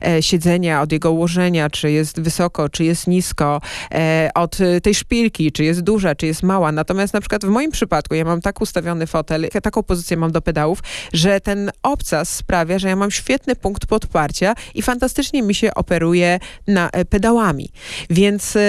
e, 0.00 0.22
siedzenia, 0.22 0.82
od 0.82 0.92
jego 0.92 1.12
ułożenia, 1.12 1.70
czy 1.70 1.90
jest 1.90 2.20
wysoko, 2.20 2.68
czy 2.68 2.84
jest 2.84 3.06
nisko, 3.06 3.60
e, 3.94 4.30
od 4.34 4.58
tej 4.82 4.94
szpilki, 4.94 5.52
czy 5.52 5.64
jest 5.64 5.80
duża, 5.80 6.14
czy 6.14 6.26
jest 6.26 6.42
mała. 6.42 6.72
Natomiast 6.72 7.14
na 7.14 7.20
przykład 7.20 7.44
w 7.44 7.48
moim 7.48 7.70
przypadku 7.70 8.14
ja 8.14 8.24
mam 8.24 8.40
tak 8.40 8.60
ustawiony 8.60 9.06
fotel, 9.06 9.48
taką 9.62 9.82
pozycję 9.82 10.16
mam 10.16 10.32
do 10.32 10.42
pedałów, 10.42 10.78
że 11.12 11.40
ten 11.40 11.70
obcas 11.82 12.28
sprawia, 12.28 12.78
że 12.78 12.88
ja 12.88 12.96
mam 12.96 13.10
świetny 13.10 13.56
punkt 13.56 13.86
podparcia 13.86 14.54
i 14.74 14.82
fantastycznie 14.82 15.42
mi 15.42 15.54
się 15.54 15.74
operuje 15.74 16.38
na 16.66 16.90
e, 16.90 17.04
pedałami. 17.04 17.68
Więc 18.10 18.56
e, 18.56 18.60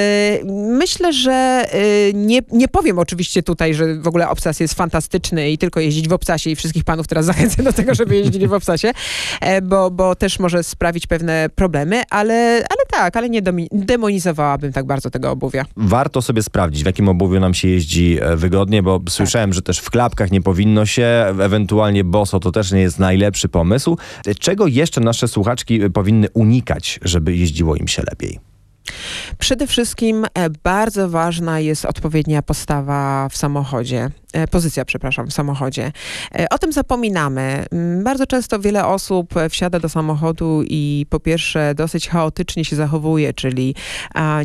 myślę, 0.54 1.13
że 1.13 1.65
e, 1.72 2.13
nie, 2.13 2.39
nie 2.51 2.68
powiem 2.68 3.00
oczywiście 3.00 3.44
tutaj, 3.44 3.74
że 3.74 3.96
w 3.96 4.08
ogóle 4.08 4.30
obcas 4.30 4.60
jest 4.60 4.74
fantastyczny 4.74 5.51
i 5.51 5.58
tylko 5.58 5.80
jeździć 5.80 6.08
w 6.08 6.13
obcasie 6.13 6.50
i 6.50 6.56
wszystkich 6.56 6.84
panów 6.84 7.08
teraz 7.08 7.25
zachęcę 7.25 7.63
do 7.63 7.74
tego, 7.74 7.96
żeby 7.96 8.15
jeździli 8.15 8.48
w 8.48 8.54
obcasie, 8.54 8.92
bo, 9.63 9.92
bo 9.92 10.15
też 10.15 10.39
może 10.39 10.63
sprawić 10.63 11.08
pewne 11.08 11.50
problemy, 11.56 12.04
ale 12.10 12.63
tak, 12.96 13.18
ale 13.18 13.30
nie 13.30 13.42
demonizowałabym 13.72 14.74
tak 14.74 14.86
bardzo 14.86 15.10
tego 15.10 15.32
obuwia. 15.32 15.66
Warto 15.78 16.22
sobie 16.22 16.44
sprawdzić, 16.44 16.84
w 16.84 16.86
jakim 16.86 17.10
obuwiu 17.10 17.40
nam 17.40 17.54
się 17.54 17.68
jeździ 17.68 18.18
e, 18.22 18.36
wygodnie, 18.36 18.84
bo 18.84 19.02
słyszałem, 19.10 19.54
że 19.54 19.62
też 19.62 19.80
w 19.80 19.90
klapkach 19.90 20.32
nie 20.32 20.42
powinno 20.42 20.86
się, 20.86 21.25
ewentualnie 21.40 22.04
boso 22.04 22.40
to 22.40 22.52
też 22.52 22.72
nie 22.72 22.82
jest 22.82 23.00
najlepszy 23.00 23.50
pomysł. 23.50 23.98
E, 24.28 24.36
Czego 24.36 24.68
jeszcze 24.68 25.02
nasze 25.02 25.28
słuchaczki 25.28 25.82
e, 25.84 25.90
powinny 25.90 26.28
unikać, 26.34 27.00
żeby 27.02 27.36
jeździło 27.36 27.75
im 27.75 27.88
się 27.88 28.04
lepiej? 28.12 28.54
Przede 29.39 29.68
wszystkim 29.68 30.25
e, 30.34 30.50
bardzo 30.50 31.10
ważna 31.10 31.60
jest 31.60 31.86
odpowiednia 31.86 32.42
postawa 32.42 33.30
w 33.30 33.38
samochodzie. 33.38 34.10
E, 34.34 34.48
Pozycja, 34.48 34.86
przepraszam, 34.86 35.27
w 35.27 35.34
samochodzie. 35.34 35.92
E, 36.36 36.50
O 36.50 36.58
tym 36.58 36.74
zapominamy. 36.74 37.65
Mm, 37.72 38.04
Bardzo 38.04 38.27
często 38.27 38.60
wiele 38.60 38.86
osób 38.86 39.34
wsiada 39.50 39.80
do 39.80 39.89
samochodu 39.89 40.63
i 40.68 41.06
po 41.10 41.20
pierwsze 41.20 41.75
dosyć 41.75 42.10
chaotycznie 42.10 42.65
się 42.65 42.75
zachowuje, 42.75 43.34
czyli 43.34 43.75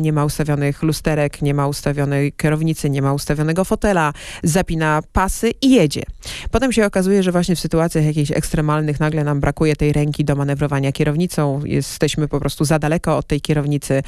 nie 0.01 0.13
ma 0.13 0.25
ustawionych 0.25 0.83
lusterek, 0.83 1.41
nie 1.41 1.53
ma 1.53 1.67
ustawionej 1.67 2.33
kierownicy, 2.33 2.89
nie 2.89 3.01
ma 3.01 3.13
ustawionego 3.13 3.65
fotela, 3.65 4.13
zapina 4.43 5.01
pasy 5.13 5.51
i 5.61 5.71
jedzie. 5.71 6.03
Potem 6.51 6.71
się 6.73 6.85
okazuje, 6.85 7.23
że 7.23 7.31
właśnie 7.31 7.55
w 7.55 7.59
sytuacjach 7.59 8.05
jakichś 8.05 8.31
ekstremalnych 8.31 8.99
nagle 8.99 9.23
nam 9.23 9.39
brakuje 9.39 9.75
tej 9.75 9.93
ręki 9.93 10.25
do 10.25 10.35
manewrowania 10.35 10.91
kierownicą, 10.91 11.61
jesteśmy 11.65 12.27
po 12.27 12.39
prostu 12.39 12.65
za 12.65 12.79
daleko 12.79 13.17
od 13.17 13.27
tej 13.27 13.41
kierownicy, 13.41 14.03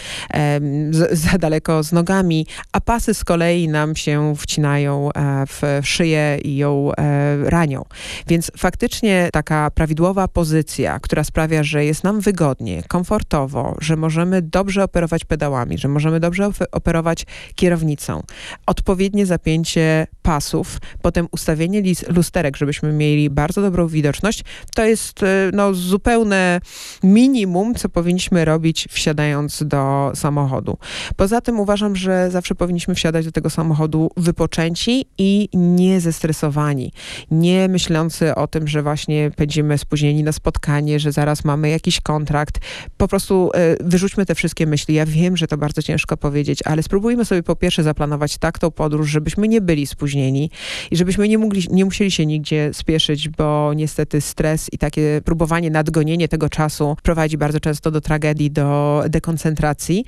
za 1.11 1.37
daleko 1.37 1.83
z 1.83 1.91
nogami, 1.91 2.47
a 2.71 2.81
pasy 2.81 3.13
z 3.13 3.23
kolei 3.23 3.67
nam 3.67 3.95
się 3.95 4.33
wcinają 4.37 5.09
e, 5.11 5.45
w 5.47 5.61
szyję 5.87 6.39
i 6.43 6.57
ją 6.57 6.91
e, 6.91 7.49
ranią. 7.49 7.85
Więc 8.27 8.51
faktycznie 8.57 9.29
taka 9.33 9.71
prawidłowa 9.71 10.27
pozycja, 10.27 10.99
która 10.99 11.23
sprawia, 11.23 11.63
że 11.63 11.85
jest 11.85 12.03
nam 12.03 12.19
wygodnie, 12.19 12.83
komfortowo, 12.87 13.75
że 13.81 13.95
możemy 13.95 14.41
dobrze 14.41 14.83
operować 14.83 15.25
pedałami, 15.25 15.77
że 15.77 15.87
możemy 15.87 16.19
dobrze 16.19 16.49
operować 16.71 17.25
kierownicą, 17.55 18.23
odpowiednie 18.65 19.25
zapięcie 19.25 20.07
pasów, 20.21 20.77
potem 21.01 21.27
ustawienie 21.31 21.81
lusterek, 22.07 22.57
żebyśmy 22.57 22.93
mieli 22.93 23.29
bardzo 23.29 23.61
dobrą 23.61 23.87
widoczność, 23.87 24.43
to 24.75 24.85
jest 24.85 25.23
e, 25.23 25.51
no, 25.53 25.73
zupełne 25.73 26.61
minimum, 27.03 27.75
co 27.75 27.89
powinniśmy 27.89 28.45
robić 28.45 28.87
wsiadając 28.91 29.63
do 29.63 30.11
samochodu. 30.15 30.77
Poza 31.15 31.41
tym 31.41 31.59
uważam, 31.59 31.95
że 31.95 32.31
zawsze 32.31 32.55
powinniśmy 32.55 32.95
wsiadać 32.95 33.25
do 33.25 33.31
tego 33.31 33.49
samochodu 33.49 34.09
wypoczęci 34.17 35.05
i 35.17 35.49
nie 35.53 36.01
zestresowani, 36.01 36.91
nie 37.31 37.67
myślący 37.67 38.35
o 38.35 38.47
tym, 38.47 38.67
że 38.67 38.83
właśnie 38.83 39.31
będziemy 39.37 39.77
spóźnieni 39.77 40.23
na 40.23 40.31
spotkanie, 40.31 40.99
że 40.99 41.11
zaraz 41.11 41.45
mamy 41.45 41.69
jakiś 41.69 42.01
kontrakt. 42.01 42.59
Po 42.97 43.07
prostu 43.07 43.51
e, 43.53 43.75
wyrzućmy 43.83 44.25
te 44.25 44.35
wszystkie 44.35 44.67
myśli. 44.67 44.95
Ja 44.95 45.05
wiem, 45.05 45.37
że 45.37 45.47
to 45.47 45.57
bardzo 45.57 45.81
ciężko 45.81 46.17
powiedzieć, 46.17 46.59
ale 46.65 46.83
spróbujmy 46.83 47.25
sobie 47.25 47.43
po 47.43 47.55
pierwsze 47.55 47.83
zaplanować 47.83 48.37
tak 48.37 48.59
tą 48.59 48.71
podróż, 48.71 49.09
żebyśmy 49.09 49.47
nie 49.47 49.61
byli 49.61 49.87
spóźnieni 49.87 50.49
i 50.91 50.97
żebyśmy 50.97 51.27
nie, 51.27 51.37
mogli, 51.37 51.67
nie 51.71 51.85
musieli 51.85 52.11
się 52.11 52.25
nigdzie 52.25 52.69
spieszyć, 52.73 53.29
bo 53.29 53.73
niestety 53.75 54.21
stres 54.21 54.69
i 54.71 54.77
takie 54.77 55.21
próbowanie 55.25 55.69
nadgonienie 55.69 56.27
tego 56.27 56.49
czasu 56.49 56.95
prowadzi 57.03 57.37
bardzo 57.37 57.59
często 57.59 57.91
do 57.91 58.01
tragedii, 58.01 58.51
do 58.51 59.03
dekoncentracji. 59.09 60.02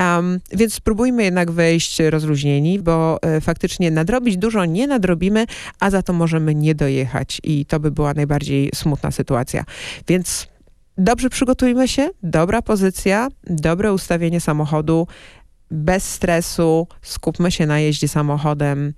Um, 0.00 0.40
więc 0.52 0.74
spróbujmy 0.74 1.24
jednak 1.24 1.50
wejść 1.50 1.98
rozluźnieni, 2.00 2.78
bo 2.78 3.18
e, 3.22 3.40
faktycznie 3.40 3.90
nadrobić 3.90 4.36
dużo 4.36 4.64
nie 4.64 4.86
nadrobimy, 4.86 5.46
a 5.80 5.90
za 5.90 6.02
to 6.02 6.12
możemy 6.12 6.54
nie 6.54 6.74
dojechać 6.74 7.40
i 7.44 7.66
to 7.66 7.80
by 7.80 7.90
była 7.90 8.14
najbardziej 8.14 8.70
smutna 8.74 9.10
sytuacja. 9.10 9.64
Więc 10.08 10.46
dobrze 10.98 11.30
przygotujmy 11.30 11.88
się, 11.88 12.08
dobra 12.22 12.62
pozycja, 12.62 13.28
dobre 13.44 13.92
ustawienie 13.92 14.40
samochodu, 14.40 15.06
bez 15.70 16.10
stresu, 16.10 16.86
skupmy 17.02 17.50
się 17.50 17.66
na 17.66 17.78
jeździe 17.78 18.08
samochodem 18.08 18.92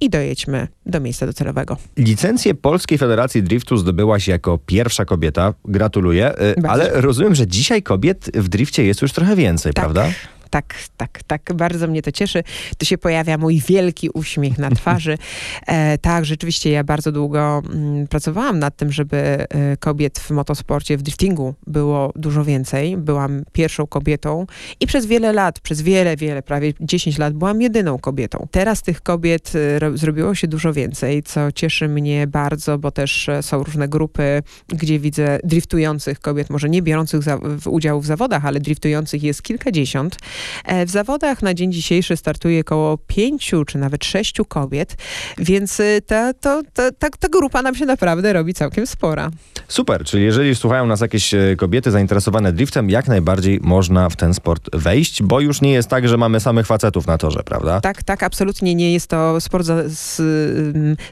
i 0.00 0.10
dojedźmy 0.10 0.68
do 0.86 1.00
miejsca 1.00 1.26
docelowego. 1.26 1.76
Licencję 1.96 2.54
Polskiej 2.54 2.98
Federacji 2.98 3.42
Driftu 3.42 3.76
zdobyłaś 3.76 4.28
jako 4.28 4.58
pierwsza 4.66 5.04
kobieta. 5.04 5.54
Gratuluję. 5.64 6.34
E, 6.38 6.54
Bardzo. 6.60 6.70
Ale 6.70 7.00
rozumiem, 7.00 7.34
że 7.34 7.46
dzisiaj 7.46 7.82
kobiet 7.82 8.30
w 8.34 8.48
drifcie 8.48 8.84
jest 8.84 9.02
już 9.02 9.12
trochę 9.12 9.36
więcej, 9.36 9.72
Tak. 9.72 9.84
prawda? 9.84 10.08
Tak, 10.50 10.74
tak, 10.96 11.22
tak. 11.26 11.52
Bardzo 11.54 11.86
mnie 11.86 12.02
to 12.02 12.12
cieszy. 12.12 12.42
Tu 12.78 12.86
się 12.86 12.98
pojawia 12.98 13.38
mój 13.38 13.60
wielki 13.60 14.10
uśmiech 14.10 14.58
na 14.58 14.70
twarzy. 14.70 15.18
E, 15.66 15.98
tak, 15.98 16.24
rzeczywiście 16.24 16.70
ja 16.70 16.84
bardzo 16.84 17.12
długo 17.12 17.62
mm, 17.72 18.06
pracowałam 18.06 18.58
nad 18.58 18.76
tym, 18.76 18.92
żeby 18.92 19.16
e, 19.16 19.76
kobiet 19.76 20.18
w 20.18 20.30
motosporcie, 20.30 20.96
w 20.96 21.02
driftingu 21.02 21.54
było 21.66 22.12
dużo 22.16 22.44
więcej. 22.44 22.96
Byłam 22.96 23.42
pierwszą 23.52 23.86
kobietą 23.86 24.46
i 24.80 24.86
przez 24.86 25.06
wiele 25.06 25.32
lat, 25.32 25.60
przez 25.60 25.82
wiele, 25.82 26.16
wiele, 26.16 26.42
prawie 26.42 26.72
10 26.80 27.18
lat 27.18 27.34
byłam 27.34 27.62
jedyną 27.62 27.98
kobietą. 27.98 28.46
Teraz 28.50 28.82
tych 28.82 29.02
kobiet 29.02 29.52
e, 29.54 29.78
ro, 29.78 29.96
zrobiło 29.96 30.34
się 30.34 30.48
dużo 30.48 30.72
więcej, 30.72 31.22
co 31.22 31.52
cieszy 31.52 31.88
mnie 31.88 32.26
bardzo, 32.26 32.78
bo 32.78 32.90
też 32.90 33.28
e, 33.28 33.42
są 33.42 33.64
różne 33.64 33.88
grupy, 33.88 34.42
gdzie 34.68 34.98
widzę 34.98 35.38
driftujących 35.44 36.20
kobiet, 36.20 36.50
może 36.50 36.68
nie 36.68 36.82
biorących 36.82 37.22
za, 37.22 37.38
w 37.60 37.66
udziału 37.66 38.00
w 38.00 38.06
zawodach, 38.06 38.46
ale 38.46 38.60
driftujących 38.60 39.22
jest 39.22 39.42
kilkadziesiąt. 39.42 40.16
E, 40.64 40.86
W 40.86 40.90
zawodach 40.90 41.42
na 41.42 41.54
dzień 41.54 41.72
dzisiejszy 41.72 42.16
startuje 42.16 42.60
około 42.60 42.98
pięciu 42.98 43.64
czy 43.64 43.78
nawet 43.78 44.04
sześciu 44.04 44.44
kobiet, 44.44 44.96
więc 45.38 45.80
y, 45.80 46.02
ta, 46.06 46.34
to, 46.34 46.62
ta, 46.74 46.90
ta, 46.92 47.10
ta 47.10 47.28
grupa 47.28 47.62
nam 47.62 47.74
się 47.74 47.86
naprawdę 47.86 48.32
robi 48.32 48.54
całkiem 48.54 48.86
spora. 48.86 49.30
Super, 49.68 50.04
czyli 50.04 50.24
jeżeli 50.24 50.54
słuchają 50.54 50.86
nas 50.86 51.00
jakieś 51.00 51.34
e, 51.34 51.56
kobiety 51.56 51.90
zainteresowane 51.90 52.52
driftem, 52.52 52.90
jak 52.90 53.08
najbardziej 53.08 53.60
można 53.62 54.08
w 54.08 54.16
ten 54.16 54.34
sport 54.34 54.76
wejść, 54.76 55.22
bo 55.22 55.40
już 55.40 55.60
nie 55.60 55.72
jest 55.72 55.88
tak, 55.88 56.08
że 56.08 56.16
mamy 56.16 56.40
samych 56.40 56.66
facetów 56.66 57.06
na 57.06 57.18
torze, 57.18 57.42
prawda? 57.44 57.80
Tak, 57.80 58.02
tak, 58.02 58.22
absolutnie 58.22 58.74
nie 58.74 58.92
jest 58.92 59.06
to 59.06 59.40
sport 59.40 59.66
za, 59.66 59.82
z, 59.88 60.22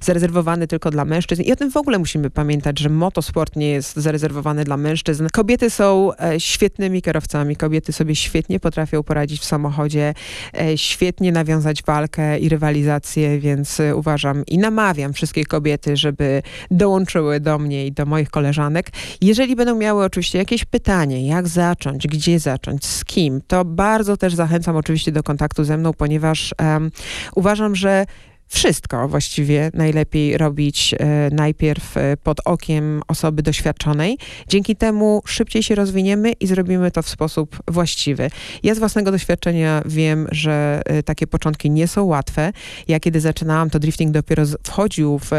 zarezerwowany 0.00 0.66
tylko 0.66 0.90
dla 0.90 1.04
mężczyzn. 1.04 1.42
I 1.42 1.52
o 1.52 1.56
tym 1.56 1.70
w 1.70 1.76
ogóle 1.76 1.98
musimy 1.98 2.30
pamiętać, 2.30 2.78
że 2.78 2.88
motosport 2.88 3.56
nie 3.56 3.70
jest 3.70 3.96
zarezerwowany 3.96 4.64
dla 4.64 4.76
mężczyzn. 4.76 5.26
Kobiety 5.32 5.70
są 5.70 6.10
e, 6.16 6.40
świetnymi 6.40 7.02
kierowcami, 7.02 7.56
kobiety 7.56 7.92
sobie 7.92 8.16
świetnie 8.16 8.60
potrafią 8.60 9.02
poradzić 9.14 9.40
w 9.40 9.44
samochodzie, 9.44 10.14
e, 10.60 10.78
świetnie 10.78 11.32
nawiązać 11.32 11.82
walkę 11.82 12.38
i 12.38 12.48
rywalizację, 12.48 13.40
więc 13.40 13.80
e, 13.80 13.96
uważam 13.96 14.46
i 14.46 14.58
namawiam 14.58 15.12
wszystkie 15.12 15.44
kobiety, 15.44 15.96
żeby 15.96 16.42
dołączyły 16.70 17.40
do 17.40 17.58
mnie 17.58 17.86
i 17.86 17.92
do 17.92 18.06
moich 18.06 18.30
koleżanek. 18.30 18.90
Jeżeli 19.20 19.56
będą 19.56 19.74
miały 19.74 20.04
oczywiście 20.04 20.38
jakieś 20.38 20.64
pytanie, 20.64 21.26
jak 21.28 21.48
zacząć, 21.48 22.06
gdzie 22.08 22.38
zacząć, 22.38 22.86
z 22.86 23.04
kim, 23.04 23.40
to 23.46 23.64
bardzo 23.64 24.16
też 24.16 24.34
zachęcam 24.34 24.76
oczywiście 24.76 25.12
do 25.12 25.22
kontaktu 25.22 25.64
ze 25.64 25.76
mną, 25.76 25.92
ponieważ 25.92 26.54
em, 26.58 26.90
uważam, 27.34 27.76
że 27.76 28.06
wszystko 28.48 29.08
właściwie 29.08 29.70
najlepiej 29.74 30.38
robić 30.38 30.94
e, 30.98 31.30
najpierw 31.32 31.96
e, 31.96 32.16
pod 32.16 32.40
okiem 32.44 33.02
osoby 33.08 33.42
doświadczonej. 33.42 34.18
Dzięki 34.48 34.76
temu 34.76 35.22
szybciej 35.26 35.62
się 35.62 35.74
rozwiniemy 35.74 36.32
i 36.32 36.46
zrobimy 36.46 36.90
to 36.90 37.02
w 37.02 37.08
sposób 37.08 37.58
właściwy. 37.68 38.30
Ja 38.62 38.74
z 38.74 38.78
własnego 38.78 39.10
doświadczenia 39.10 39.82
wiem, 39.86 40.26
że 40.32 40.82
e, 40.84 41.02
takie 41.02 41.26
początki 41.26 41.70
nie 41.70 41.88
są 41.88 42.04
łatwe. 42.04 42.52
Ja 42.88 43.00
kiedy 43.00 43.20
zaczynałam, 43.20 43.70
to 43.70 43.78
drifting 43.78 44.12
dopiero 44.12 44.42
wchodził 44.66 45.18
w, 45.18 45.30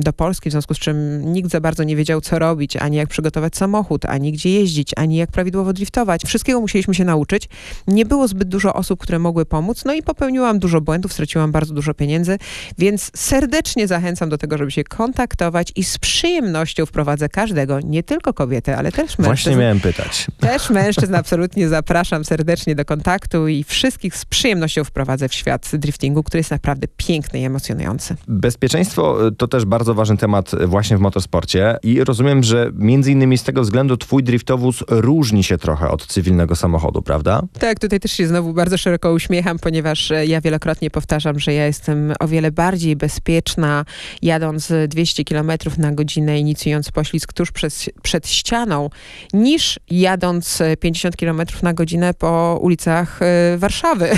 do 0.00 0.12
Polski, 0.12 0.48
w 0.48 0.52
związku 0.52 0.74
z 0.74 0.78
czym 0.78 1.22
nikt 1.32 1.50
za 1.50 1.60
bardzo 1.60 1.84
nie 1.84 1.96
wiedział, 1.96 2.20
co 2.20 2.38
robić, 2.38 2.76
ani 2.76 2.96
jak 2.96 3.08
przygotować 3.08 3.56
samochód, 3.56 4.04
ani 4.04 4.32
gdzie 4.32 4.50
jeździć, 4.50 4.90
ani 4.96 5.16
jak 5.16 5.30
prawidłowo 5.30 5.72
driftować. 5.72 6.22
Wszystkiego 6.26 6.60
musieliśmy 6.60 6.94
się 6.94 7.04
nauczyć. 7.04 7.48
Nie 7.86 8.04
było 8.06 8.28
zbyt 8.28 8.48
dużo 8.48 8.74
osób, 8.74 9.00
które 9.00 9.18
mogły 9.18 9.46
pomóc, 9.46 9.84
no 9.84 9.94
i 9.94 10.02
popełniłam 10.02 10.58
dużo 10.58 10.80
błędów, 10.80 11.12
straciłam 11.12 11.52
bardzo 11.52 11.74
dużo 11.74 11.94
pieniędzy, 11.94 12.27
pieniędzy, 12.28 12.38
więc 12.78 13.10
serdecznie 13.14 13.86
zachęcam 13.86 14.28
do 14.28 14.38
tego, 14.38 14.58
żeby 14.58 14.70
się 14.70 14.84
kontaktować 14.84 15.72
i 15.76 15.84
z 15.84 15.98
przyjemnością 15.98 16.86
wprowadzę 16.86 17.28
każdego, 17.28 17.80
nie 17.80 18.02
tylko 18.02 18.34
kobiety, 18.34 18.76
ale 18.76 18.92
też 18.92 19.18
mężczyzn. 19.18 19.24
Właśnie 19.24 19.56
miałem 19.56 19.80
pytać. 19.80 20.26
Też 20.40 20.70
mężczyzn 20.70 21.14
absolutnie 21.14 21.68
zapraszam 21.68 22.24
serdecznie 22.24 22.74
do 22.74 22.84
kontaktu 22.84 23.48
i 23.48 23.64
wszystkich 23.64 24.16
z 24.16 24.24
przyjemnością 24.24 24.84
wprowadzę 24.84 25.28
w 25.28 25.34
świat 25.34 25.70
driftingu, 25.72 26.22
który 26.22 26.38
jest 26.38 26.50
naprawdę 26.50 26.86
piękny 26.96 27.40
i 27.40 27.44
emocjonujący. 27.44 28.16
Bezpieczeństwo 28.28 29.26
y, 29.26 29.32
to 29.32 29.48
też 29.48 29.64
bardzo 29.64 29.94
ważny 29.94 30.16
temat 30.16 30.54
y, 30.54 30.66
właśnie 30.66 30.96
w 30.96 31.00
motorsporcie 31.00 31.76
i 31.82 32.04
rozumiem, 32.04 32.42
że 32.42 32.70
między 32.74 33.12
innymi 33.12 33.38
z 33.38 33.42
tego 33.42 33.62
względu 33.62 33.96
twój 33.96 34.22
driftowóz 34.22 34.84
różni 34.88 35.44
się 35.44 35.58
trochę 35.58 35.90
od 35.90 36.06
cywilnego 36.06 36.56
samochodu, 36.56 37.02
prawda? 37.02 37.42
Tak, 37.58 37.78
tutaj 37.78 38.00
też 38.00 38.12
się 38.12 38.26
znowu 38.26 38.52
bardzo 38.52 38.78
szeroko 38.78 39.12
uśmiecham, 39.12 39.58
ponieważ 39.58 40.10
e, 40.10 40.26
ja 40.26 40.40
wielokrotnie 40.40 40.90
powtarzam, 40.90 41.38
że 41.38 41.54
ja 41.54 41.66
jestem 41.66 42.12
o 42.18 42.28
wiele 42.28 42.52
bardziej 42.52 42.96
bezpieczna 42.96 43.84
jadąc 44.22 44.72
200 44.88 45.24
km 45.24 45.52
na 45.78 45.92
godzinę, 45.92 46.38
inicjując 46.38 46.90
poślizg 46.90 47.32
tuż 47.32 47.52
przed, 47.52 47.90
przed 48.02 48.28
ścianą, 48.28 48.90
niż 49.32 49.80
jadąc 49.90 50.60
e, 50.60 50.76
50 50.76 51.16
km 51.16 51.40
na 51.62 51.74
godzinę 51.74 52.14
po 52.14 52.58
ulicach 52.62 53.22
e, 53.22 53.58
Warszawy. 53.58 54.10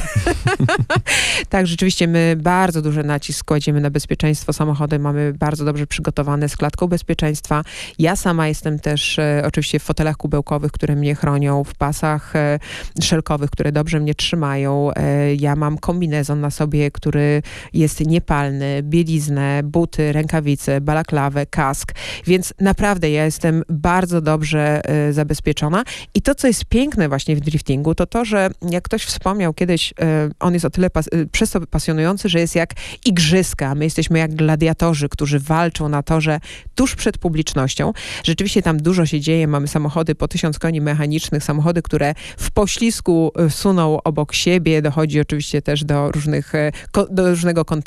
tak, 1.49 1.67
rzeczywiście 1.67 2.09
my 2.09 2.37
bardzo 2.39 2.83
duży 2.83 3.05
nacisk 3.05 3.47
kładziemy 3.47 3.81
na 3.81 3.91
bezpieczeństwo. 3.91 4.53
Samochody 4.53 4.99
mamy 4.99 5.33
bardzo 5.33 5.65
dobrze 5.65 5.87
przygotowane 5.87 6.49
z 6.49 6.57
klatką 6.57 6.87
bezpieczeństwa. 6.87 7.63
Ja 7.99 8.17
sama 8.17 8.49
jestem 8.49 8.79
też 8.79 9.19
e, 9.19 9.43
oczywiście 9.47 9.79
w 9.79 9.83
fotelach 9.83 10.17
kubełkowych, 10.17 10.73
które 10.73 10.97
mnie 10.97 11.15
chronią, 11.15 11.65
w 11.65 11.75
pasach 11.75 12.37
e, 12.37 12.59
szelkowych, 13.03 13.51
które 13.51 13.73
dobrze 13.73 14.01
mnie 14.01 14.15
trzymają. 14.15 14.91
Ja 15.39 15.57
mam 15.57 15.79
kombinezon 15.79 16.41
na 16.41 16.51
sobie, 16.51 16.91
który 16.91 17.43
jest 17.73 17.90
niepalny, 18.01 18.83
bieliznę, 18.83 19.61
buty, 19.65 20.13
rękawice, 20.13 20.81
balaklawę, 20.81 21.47
kask. 21.47 21.93
Więc 22.27 22.55
naprawdę 22.61 23.11
ja 23.11 23.25
jestem 23.25 23.63
bardzo 23.69 24.21
dobrze 24.21 24.81
e, 24.85 25.13
zabezpieczona. 25.13 25.85
I 26.15 26.23
to, 26.23 26.35
co 26.35 26.47
jest 26.47 26.65
piękne 26.65 27.09
właśnie 27.09 27.37
w 27.37 27.41
driftingu, 27.41 27.95
to 27.95 28.07
to, 28.07 28.25
że 28.25 28.51
jak 28.71 28.85
ktoś 28.85 29.05
wspomniał 29.05 29.55
kiedyś, 29.55 29.93
e, 30.01 30.31
on 30.41 30.55
jest 30.55 30.65
o 30.67 30.71
tyle 30.71 30.91
pas, 30.91 31.09
e, 31.13 31.27
przez 31.27 31.51
to 31.51 31.61
pasjonujący, 31.61 32.29
że 32.29 32.41
jest 32.41 32.55
jak 32.55 32.75
igrzyska. 33.07 33.75
My 33.75 33.85
jesteśmy 33.85 34.19
jak 34.19 34.35
gladiatorzy, 34.35 35.09
którzy 35.09 35.39
walczą 35.39 35.89
na 35.89 36.03
torze 36.03 36.41
tuż 36.75 36.97
przed 36.97 37.19
publicznością. 37.19 37.93
Rzeczywiście 38.25 38.63
tam 38.63 38.77
dużo 38.77 39.07
się 39.07 39.21
dzieje. 39.21 39.47
Mamy 39.47 39.69
samochody 39.69 40.15
po 40.15 40.29
tysiąc 40.29 40.59
koni 40.59 40.81
mechanicznych, 40.81 41.45
samochody, 41.45 41.83
które 41.83 42.15
w 42.39 42.51
poślizgu 42.51 43.33
e, 43.37 43.51
suną 43.51 44.03
obok 44.03 44.35
siebie. 44.35 44.83
Dochodzi 44.83 45.21
oczywiście 45.21 45.63
też 45.63 45.85
do, 45.85 46.11
różnych, 46.11 46.53
ko- 46.93 47.07
do 47.11 47.31
różnego 47.31 47.65
kontaktu, 47.65 47.80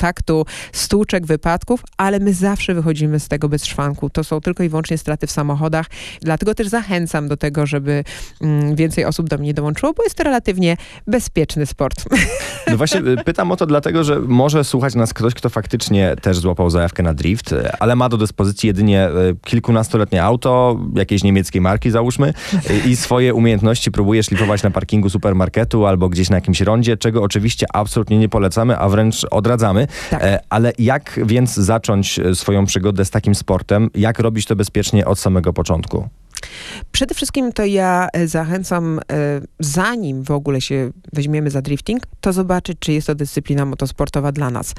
stłuczek, 0.72 1.26
wypadków, 1.26 1.82
ale 1.96 2.20
my 2.20 2.34
zawsze 2.34 2.74
wychodzimy 2.74 3.20
z 3.20 3.28
tego 3.28 3.48
bez 3.48 3.64
szwanku. 3.64 4.10
To 4.10 4.24
są 4.24 4.40
tylko 4.40 4.62
i 4.62 4.68
wyłącznie 4.68 4.98
straty 4.98 5.26
w 5.26 5.30
samochodach. 5.30 5.86
Dlatego 6.22 6.54
też 6.54 6.68
zachęcam 6.68 7.28
do 7.28 7.36
tego, 7.36 7.66
żeby 7.66 8.04
mm, 8.40 8.76
więcej 8.76 9.04
osób 9.04 9.28
do 9.28 9.38
mnie 9.38 9.54
dołączyło, 9.54 9.92
bo 9.92 10.02
jest 10.02 10.16
to 10.16 10.24
relatywnie 10.24 10.76
bezpieczny 11.06 11.66
sport. 11.66 12.04
No 12.70 12.76
właśnie 12.76 13.00
y, 13.00 13.16
pytam 13.24 13.52
o 13.52 13.56
to 13.56 13.66
dlatego, 13.66 14.04
że 14.04 14.20
może 14.20 14.64
słuchać 14.64 14.94
nas 14.94 15.14
ktoś, 15.14 15.34
kto 15.34 15.48
faktycznie 15.48 16.16
też 16.22 16.38
złapał 16.38 16.70
zajawkę 16.70 17.02
na 17.02 17.14
drift, 17.14 17.52
y, 17.52 17.72
ale 17.72 17.96
ma 17.96 18.08
do 18.08 18.16
dyspozycji 18.16 18.66
jedynie 18.66 19.08
y, 19.08 19.36
kilkunastoletnie 19.44 20.22
auto, 20.22 20.80
jakiejś 20.94 21.22
niemieckiej 21.22 21.60
marki 21.60 21.90
załóżmy 21.90 22.34
i 22.86 22.96
swoje 22.96 23.34
umiejętności 23.34 23.90
próbuje 23.90 24.22
szlifować 24.22 24.62
na 24.62 24.70
parkingu 24.70 25.10
supermarketu 25.10 25.86
albo 25.86 26.08
gdzieś 26.08 26.30
na 26.30 26.36
jakimś 26.36 26.60
rondzie, 26.60 26.96
czego 26.96 27.22
oczywiście 27.22 27.66
absolutnie 27.72 28.18
nie 28.18 28.28
polecamy, 28.28 28.78
a 28.78 28.88
wręcz 28.88 29.26
odradzamy. 29.30 29.83
Tak. 30.10 30.22
E, 30.22 30.38
Ale 30.48 30.72
jak 30.78 31.20
więc 31.24 31.54
zacząć 31.54 32.18
e, 32.18 32.34
swoją 32.34 32.66
przygodę 32.66 33.04
z 33.04 33.10
takim 33.10 33.34
sportem? 33.34 33.90
Jak 33.94 34.18
robić 34.18 34.46
to 34.46 34.56
bezpiecznie 34.56 35.06
od 35.06 35.18
samego 35.18 35.52
początku? 35.52 36.08
Przede 36.92 37.14
wszystkim 37.14 37.52
to 37.52 37.64
ja 37.64 38.08
e, 38.12 38.28
zachęcam, 38.28 38.98
e, 38.98 39.02
zanim 39.60 40.22
w 40.22 40.30
ogóle 40.30 40.60
się 40.60 40.90
weźmiemy 41.12 41.50
za 41.50 41.62
drifting, 41.62 42.02
to 42.20 42.32
zobaczyć, 42.32 42.78
czy 42.80 42.92
jest 42.92 43.06
to 43.06 43.14
dyscyplina 43.14 43.64
motosportowa 43.64 44.32
dla 44.32 44.50
nas. 44.50 44.74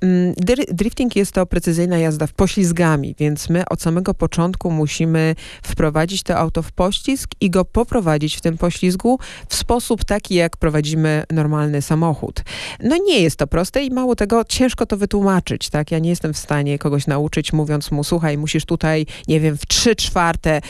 Mm, 0.00 0.34
dri- 0.34 0.72
Drifting 0.72 1.16
jest 1.16 1.32
to 1.32 1.46
precyzyjna 1.46 1.98
jazda 1.98 2.26
w 2.26 2.32
poślizgami, 2.32 3.14
więc 3.18 3.48
my 3.48 3.64
od 3.68 3.82
samego 3.82 4.14
początku 4.14 4.70
musimy 4.70 5.34
wprowadzić 5.62 6.22
to 6.22 6.36
auto 6.36 6.62
w 6.62 6.72
poślizg 6.72 7.30
i 7.40 7.50
go 7.50 7.64
poprowadzić 7.64 8.36
w 8.36 8.40
tym 8.40 8.58
poślizgu 8.58 9.18
w 9.48 9.54
sposób 9.54 10.04
taki, 10.04 10.34
jak 10.34 10.56
prowadzimy 10.56 11.24
normalny 11.32 11.82
samochód. 11.82 12.42
No 12.82 12.96
nie 12.96 13.20
jest 13.20 13.36
to 13.36 13.46
proste 13.46 13.84
i 13.84 13.90
mało 13.90 14.16
tego, 14.16 14.44
ciężko 14.44 14.86
to 14.86 14.96
wytłumaczyć, 14.96 15.70
tak? 15.70 15.90
Ja 15.90 15.98
nie 15.98 16.10
jestem 16.10 16.34
w 16.34 16.38
stanie 16.38 16.78
kogoś 16.78 17.06
nauczyć, 17.06 17.52
mówiąc 17.52 17.90
mu, 17.90 18.04
słuchaj, 18.04 18.38
musisz 18.38 18.64
tutaj, 18.64 19.06
nie 19.28 19.40
wiem, 19.40 19.58
w 19.58 19.66
trzy 19.66 19.96
czwarte 19.96 20.60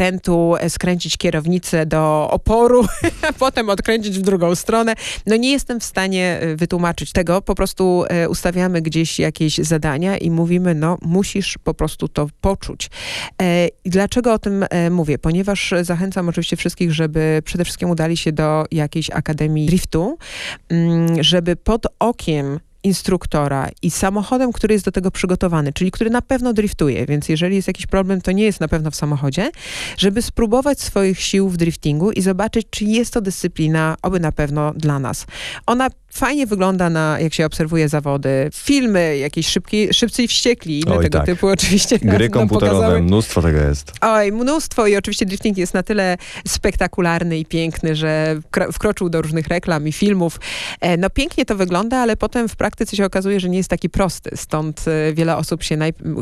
zakrętu 0.00 0.56
e, 0.56 0.70
skręcić 0.70 1.16
kierownicę 1.16 1.86
do 1.86 2.28
oporu, 2.30 2.84
a 3.28 3.32
potem 3.32 3.68
odkręcić 3.68 4.18
w 4.18 4.22
drugą 4.22 4.54
stronę. 4.54 4.94
No 5.26 5.36
nie 5.36 5.52
jestem 5.52 5.80
w 5.80 5.84
stanie 5.84 6.38
e, 6.40 6.56
wytłumaczyć 6.56 7.12
tego, 7.12 7.42
po 7.42 7.54
prostu 7.54 8.04
e, 8.08 8.28
ustawiamy 8.28 8.82
gdzieś 8.82 9.18
jakieś 9.18 9.58
zadania 9.58 10.18
i 10.18 10.30
mówimy, 10.30 10.74
no 10.74 10.98
musisz 11.02 11.58
po 11.64 11.74
prostu 11.74 12.08
to 12.08 12.26
poczuć. 12.40 12.90
Dlaczego 13.84 14.32
o 14.32 14.38
tym 14.38 14.64
mówię? 14.90 15.18
Ponieważ 15.18 15.74
zachęcam 15.82 16.28
oczywiście 16.28 16.56
wszystkich, 16.56 16.92
żeby 16.92 17.42
przede 17.44 17.64
wszystkim 17.64 17.90
udali 17.90 18.16
się 18.16 18.32
do 18.32 18.64
jakiejś 18.70 19.10
akademii 19.10 19.66
driftu, 19.66 20.18
mm, 20.68 21.22
żeby 21.22 21.56
pod 21.56 21.86
okiem 21.98 22.60
instruktora 22.82 23.68
i 23.82 23.90
samochodem, 23.90 24.52
który 24.52 24.74
jest 24.74 24.84
do 24.84 24.92
tego 24.92 25.10
przygotowany, 25.10 25.72
czyli 25.72 25.90
który 25.90 26.10
na 26.10 26.22
pewno 26.22 26.52
driftuje, 26.52 27.06
więc 27.06 27.28
jeżeli 27.28 27.56
jest 27.56 27.68
jakiś 27.68 27.86
problem, 27.86 28.20
to 28.20 28.32
nie 28.32 28.44
jest 28.44 28.60
na 28.60 28.68
pewno 28.68 28.90
w 28.90 28.96
samochodzie, 28.96 29.50
żeby 29.96 30.22
spróbować 30.22 30.80
swoich 30.80 31.20
sił 31.20 31.48
w 31.48 31.56
driftingu 31.56 32.10
i 32.10 32.22
zobaczyć, 32.22 32.66
czy 32.70 32.84
jest 32.84 33.14
to 33.14 33.20
dyscyplina, 33.20 33.96
oby 34.02 34.20
na 34.20 34.32
pewno 34.32 34.72
dla 34.76 34.98
nas. 34.98 35.26
Ona 35.66 35.90
fajnie 36.12 36.46
wygląda 36.46 36.90
na, 36.90 37.20
jak 37.20 37.34
się 37.34 37.46
obserwuje 37.46 37.88
zawody, 37.88 38.50
filmy, 38.54 39.18
jakieś 39.18 39.46
szybki, 39.48 39.94
szybcy 39.94 40.22
i 40.22 40.28
wściekli, 40.28 40.80
inne 40.80 40.96
Oj, 40.96 41.02
tego 41.04 41.18
tak. 41.18 41.26
typu 41.26 41.46
oczywiście. 41.48 41.98
Gry 41.98 42.28
komputerowe, 42.28 42.76
pokazały. 42.80 43.02
mnóstwo 43.02 43.42
tego 43.42 43.58
jest. 43.58 43.92
Oj, 44.00 44.32
mnóstwo 44.32 44.86
i 44.86 44.96
oczywiście 44.96 45.26
drifting 45.26 45.58
jest 45.58 45.74
na 45.74 45.82
tyle 45.82 46.16
spektakularny 46.48 47.38
i 47.38 47.46
piękny, 47.46 47.96
że 47.96 48.36
wkro- 48.52 48.72
wkroczył 48.72 49.08
do 49.08 49.22
różnych 49.22 49.48
reklam 49.48 49.88
i 49.88 49.92
filmów. 49.92 50.40
E, 50.80 50.96
No 50.96 51.10
pięknie 51.10 51.44
to 51.44 51.56
wygląda, 51.56 51.98
ale 51.98 52.16
potem 52.16 52.48
w 52.48 52.56
praktyce 52.56 52.96
się 52.96 53.04
okazuje, 53.04 53.40
że 53.40 53.48
nie 53.48 53.56
jest 53.56 53.70
taki 53.70 53.90
prosty. 53.90 54.30
Stąd 54.36 54.84
e, 54.88 55.12
wiele 55.12 55.36
osób 55.36 55.62
się 55.62 55.76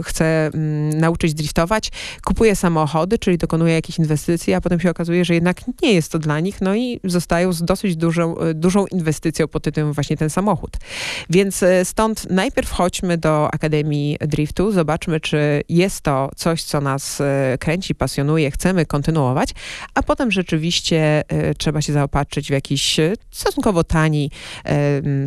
chce 0.05 0.47
mm, 0.47 0.89
nauczyć 1.01 1.35
driftować, 1.35 1.91
kupuje 2.25 2.57
samochody, 2.57 3.19
czyli 3.19 3.39
dokonuje 3.39 3.75
jakichś 3.75 3.99
inwestycji, 3.99 4.55
a 4.55 4.61
potem 4.61 4.81
się 4.81 4.91
okazuje, 4.91 5.25
że 5.25 5.35
jednak 5.35 5.61
nie 5.83 5.93
jest 5.93 6.13
to 6.13 6.19
dla 6.19 6.41
nich, 6.41 6.61
no 6.61 6.75
i 6.75 7.01
zostają 7.05 7.53
z 7.53 7.63
dosyć 7.63 7.97
dużą, 7.97 8.39
e, 8.39 8.55
dużą 8.55 8.87
inwestycją 8.87 9.49
pod 9.49 9.63
tytułem 9.79 9.93
właśnie 9.93 10.17
ten 10.17 10.31
samochód. 10.31 10.77
Więc 11.31 11.63
e, 11.63 11.85
stąd 11.85 12.31
najpierw 12.31 12.71
chodźmy 12.71 13.19
do 13.19 13.55
Akademii 13.55 14.17
Driftu, 14.21 14.73
zobaczmy, 14.73 15.21
czy 15.21 15.63
jest 15.69 16.01
to 16.01 16.31
coś, 16.37 16.63
co 16.63 16.81
nas 16.81 17.21
e, 17.21 17.57
kręci, 17.61 17.95
pasjonuje, 17.95 18.51
chcemy 18.51 18.87
kontynuować, 18.87 19.51
a 19.95 20.03
potem 20.03 20.31
rzeczywiście 20.31 21.25
e, 21.29 21.55
trzeba 21.55 21.83
się 21.83 21.93
zaopatrzyć 21.93 22.49
w 22.49 22.51
jakiś 22.51 23.01
stosunkowo 23.31 23.85
tani 23.85 24.31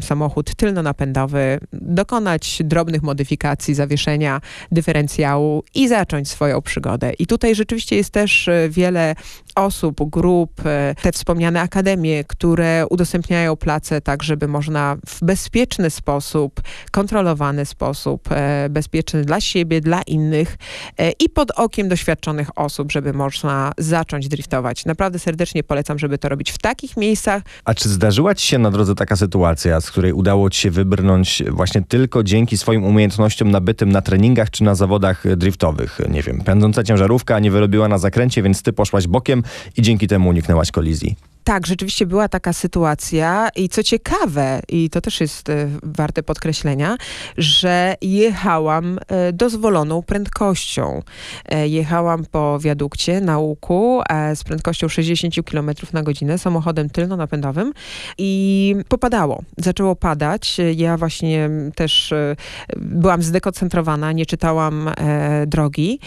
samochód 0.03 0.55
tylno-napędowy, 0.55 1.59
dokonać 1.73 2.61
drobnych 2.63 3.03
modyfikacji, 3.03 3.73
zawieszenia, 3.73 4.41
dyferencjału 4.71 5.63
i 5.75 5.87
zacząć 5.87 6.29
swoją 6.29 6.61
przygodę. 6.61 7.13
I 7.19 7.27
tutaj 7.27 7.55
rzeczywiście 7.55 7.95
jest 7.95 8.09
też 8.09 8.49
wiele 8.69 9.15
osób, 9.55 10.09
grup, 10.09 10.65
e, 10.65 10.95
te 11.01 11.11
wspomniane 11.11 11.61
akademie, 11.61 12.23
które 12.23 12.85
udostępniają 12.89 13.55
place 13.55 14.01
tak, 14.01 14.23
żeby 14.23 14.47
można 14.47 14.97
w 15.07 15.25
bezpieczny 15.25 15.89
sposób, 15.89 16.61
kontrolowany 16.91 17.65
sposób, 17.65 18.31
e, 18.31 18.69
bezpieczny 18.69 19.25
dla 19.25 19.41
siebie, 19.41 19.81
dla 19.81 20.01
innych 20.01 20.57
e, 20.97 21.11
i 21.11 21.29
pod 21.29 21.51
okiem 21.51 21.89
doświadczonych 21.89 22.59
osób, 22.59 22.91
żeby 22.91 23.13
można 23.13 23.71
zacząć 23.77 24.27
driftować. 24.27 24.85
Naprawdę 24.85 25.19
serdecznie 25.19 25.63
polecam, 25.63 25.99
żeby 25.99 26.17
to 26.17 26.29
robić 26.29 26.51
w 26.51 26.57
takich 26.57 26.97
miejscach, 26.97 27.43
A 27.65 27.73
czy 27.73 27.89
zdarzyła 27.89 28.35
ci 28.35 28.47
się 28.47 28.57
na 28.57 28.71
drodze 28.71 28.95
taka 28.95 29.15
sytuacja, 29.15 29.81
z 29.81 29.91
której 29.91 30.13
udało 30.13 30.49
ci 30.49 30.61
się 30.61 30.71
wybrnąć 30.71 31.43
właśnie 31.49 31.81
tylko 31.81 32.23
dzięki 32.23 32.57
swoim 32.57 32.83
umiejętnościom 32.83 33.51
nabytym 33.51 33.91
na 33.91 34.01
treningach 34.01 34.49
czy 34.49 34.63
na 34.63 34.75
zawodach 34.75 35.35
driftowych? 35.37 35.99
Nie 36.09 36.21
wiem, 36.21 36.41
pędząca 36.41 36.83
ciężarówka 36.83 37.39
nie 37.39 37.51
wyrobiła 37.51 37.87
na 37.87 37.97
zakręcie, 37.97 38.43
więc 38.43 38.63
ty 38.63 38.73
poszłaś 38.73 39.07
bokiem 39.07 39.40
i 39.77 39.81
dzięki 39.81 40.07
temu 40.07 40.29
uniknęłaś 40.29 40.71
kolizji. 40.71 41.15
Tak, 41.43 41.67
rzeczywiście 41.67 42.05
była 42.05 42.27
taka 42.27 42.53
sytuacja 42.53 43.49
i 43.55 43.69
co 43.69 43.83
ciekawe, 43.83 44.61
i 44.69 44.89
to 44.89 45.01
też 45.01 45.21
jest 45.21 45.49
e, 45.49 45.67
warte 45.83 46.23
podkreślenia, 46.23 46.97
że 47.37 47.95
jechałam 48.01 48.99
e, 49.07 49.33
dozwoloną 49.33 50.03
prędkością. 50.03 51.01
E, 51.45 51.67
Jechałam 51.67 52.25
po 52.25 52.59
wiadukcie 52.59 53.21
na 53.21 53.37
łuku 53.39 54.01
e, 54.09 54.35
z 54.35 54.43
prędkością 54.43 54.87
60 54.87 55.35
km 55.51 55.71
na 55.93 56.03
godzinę 56.03 56.37
samochodem 56.37 56.89
tylno-napędowym 56.89 57.73
i 58.17 58.75
popadało. 58.87 59.41
Zaczęło 59.57 59.95
padać. 59.95 60.57
Ja 60.75 60.97
właśnie 60.97 61.49
też 61.75 62.13
byłam 62.77 63.23
zdekoncentrowana, 63.23 64.11
nie 64.11 64.25
czytałam 64.25 64.89
drogi 65.47 65.99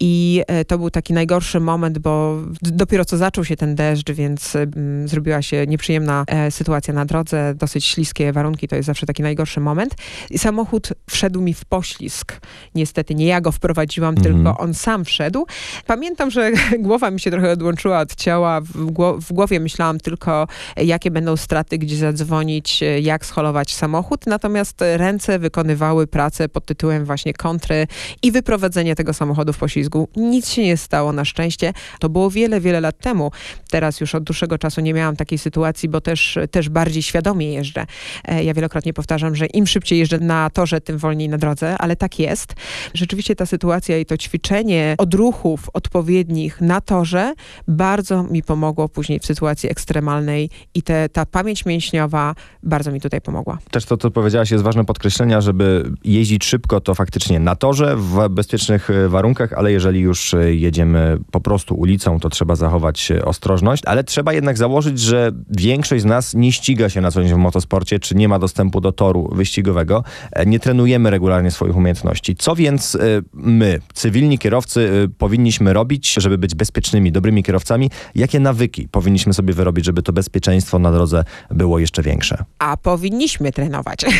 i 0.00 0.42
to 0.66 0.78
był 0.78 0.90
taki 0.90 1.12
najgorszy 1.12 1.60
moment, 1.60 1.98
bo 1.98 2.36
dopiero 2.62 3.04
co 3.04 3.16
zaczął 3.16 3.44
się 3.44 3.56
ten 3.56 3.74
deszcz, 3.74 4.10
więc 4.10 4.56
zrobiła 5.04 5.42
się 5.42 5.66
nieprzyjemna 5.66 6.24
e, 6.26 6.50
sytuacja 6.50 6.94
na 6.94 7.04
drodze, 7.04 7.54
dosyć 7.54 7.84
śliskie 7.84 8.32
warunki, 8.32 8.68
to 8.68 8.76
jest 8.76 8.86
zawsze 8.86 9.06
taki 9.06 9.22
najgorszy 9.22 9.60
moment. 9.60 9.94
I 10.30 10.38
samochód 10.38 10.88
wszedł 11.10 11.40
mi 11.40 11.54
w 11.54 11.64
poślizg. 11.64 12.40
Niestety 12.74 13.14
nie 13.14 13.26
ja 13.26 13.40
go 13.40 13.52
wprowadziłam, 13.52 14.14
Mhm. 14.18 14.36
tylko 14.36 14.58
on 14.58 14.74
sam 14.74 15.04
wszedł. 15.04 15.46
Pamiętam, 15.86 16.30
że 16.30 16.50
głowa 16.78 17.10
mi 17.10 17.20
się 17.20 17.30
trochę 17.30 17.50
odłączyła 17.52 18.00
od 18.00 18.14
ciała. 18.14 18.60
W, 18.60 18.86
gło- 18.86 19.20
w 19.20 19.32
głowie 19.32 19.60
myślałam 19.60 19.98
tylko, 20.00 20.46
e, 20.76 20.84
jakie 20.84 21.10
będą 21.10 21.36
straty, 21.36 21.78
gdzie 21.78 21.96
zadzwonić, 21.96 22.82
e, 22.82 23.00
jak 23.00 23.26
scholować 23.26 23.74
samochód. 23.74 24.26
Natomiast 24.26 24.80
ręce 24.96 25.38
wykonywały 25.38 26.06
pracę 26.06 26.48
pod 26.48 26.66
tytułem 26.66 27.04
właśnie 27.04 27.32
kontry 27.34 27.86
i 28.22 28.32
wyprowadzenie 28.32 28.94
tego 28.96 29.14
samochodu 29.14 29.52
w 29.52 29.58
poślizgu. 29.58 30.08
Nic 30.16 30.48
się 30.48 30.62
nie 30.62 30.76
stało 30.76 31.12
na 31.12 31.24
szczęście. 31.24 31.72
To 32.00 32.08
było 32.08 32.30
wiele, 32.30 32.60
wiele 32.60 32.80
lat 32.80 32.98
temu. 32.98 33.30
Teraz 33.70 34.00
już 34.00 34.14
od 34.14 34.24
dłuższego 34.24 34.58
czasu 34.58 34.69
nie 34.78 34.94
miałam 34.94 35.16
takiej 35.16 35.38
sytuacji, 35.38 35.88
bo 35.88 36.00
też, 36.00 36.38
też 36.50 36.68
bardziej 36.68 37.02
świadomie 37.02 37.52
jeżdżę. 37.52 37.86
E, 38.24 38.44
Ja 38.44 38.54
wielokrotnie 38.54 38.92
powtarzam, 38.92 39.36
że 39.36 39.46
im 39.46 39.66
szybciej 39.66 39.98
jeżdżę 39.98 40.18
na 40.18 40.50
torze, 40.50 40.80
tym 40.80 40.98
wolniej 40.98 41.28
na 41.28 41.38
drodze, 41.38 41.78
ale 41.78 41.96
tak 41.96 42.18
jest. 42.18 42.54
Rzeczywiście 42.94 43.36
ta 43.36 43.46
sytuacja 43.46 43.98
i 43.98 44.06
to 44.06 44.16
ćwiczenie 44.16 44.94
odruchów 44.98 45.70
odpowiednich 45.72 46.60
na 46.60 46.80
torze 46.80 47.34
bardzo 47.68 48.22
mi 48.22 48.42
pomogło 48.42 48.88
później 48.88 49.20
w 49.20 49.26
sytuacji 49.26 49.70
ekstremalnej 49.70 50.50
i 50.74 50.82
te, 50.82 51.08
ta 51.08 51.26
pamięć 51.26 51.64
mięśniowa 51.66 52.34
bardzo 52.62 52.92
mi 52.92 53.00
tutaj 53.00 53.20
pomogła. 53.20 53.58
Też 53.70 53.84
to, 53.84 53.96
co 53.96 54.10
powiedziałaś, 54.10 54.50
jest 54.50 54.64
ważne 54.64 54.84
podkreślenia, 54.84 55.40
żeby 55.40 55.90
jeździć 56.04 56.44
szybko, 56.44 56.80
to 56.80 56.94
faktycznie 56.94 57.40
na 57.40 57.56
torze, 57.56 57.96
w 57.96 58.28
bezpiecznych 58.28 58.90
e, 58.90 59.08
warunkach, 59.08 59.52
ale 59.52 59.72
jeżeli 59.72 60.00
już 60.00 60.34
e, 60.34 60.54
jedziemy 60.54 61.18
po 61.30 61.40
prostu 61.40 61.74
ulicą, 61.74 62.20
to 62.20 62.28
trzeba 62.28 62.56
zachować 62.56 63.12
ostrożność, 63.24 63.82
ale 63.86 64.04
trzeba 64.04 64.32
jednak 64.32 64.58
założyć, 64.60 65.00
że 65.00 65.32
większość 65.50 66.02
z 66.02 66.04
nas 66.04 66.34
nie 66.34 66.52
ściga 66.52 66.88
się 66.88 67.00
na 67.00 67.10
co 67.10 67.22
dzień 67.22 67.34
w 67.34 67.36
motosporcie, 67.36 67.98
czy 67.98 68.14
nie 68.14 68.28
ma 68.28 68.38
dostępu 68.38 68.80
do 68.80 68.92
toru 68.92 69.30
wyścigowego, 69.32 70.04
e, 70.32 70.46
nie 70.46 70.60
trenujemy 70.60 71.10
regularnie 71.10 71.50
swoich 71.50 71.76
umiejętności. 71.76 72.36
Co 72.36 72.56
więc 72.56 72.94
e, 72.94 72.98
my, 73.32 73.80
cywilni 73.94 74.38
kierowcy, 74.38 74.90
e, 75.04 75.08
powinniśmy 75.08 75.72
robić, 75.72 76.14
żeby 76.14 76.38
być 76.38 76.54
bezpiecznymi, 76.54 77.12
dobrymi 77.12 77.42
kierowcami? 77.42 77.90
Jakie 78.14 78.40
nawyki 78.40 78.88
powinniśmy 78.88 79.34
sobie 79.34 79.54
wyrobić, 79.54 79.84
żeby 79.84 80.02
to 80.02 80.12
bezpieczeństwo 80.12 80.78
na 80.78 80.92
drodze 80.92 81.24
było 81.50 81.78
jeszcze 81.78 82.02
większe? 82.02 82.44
A 82.58 82.76
powinniśmy 82.76 83.52
trenować. 83.52 84.00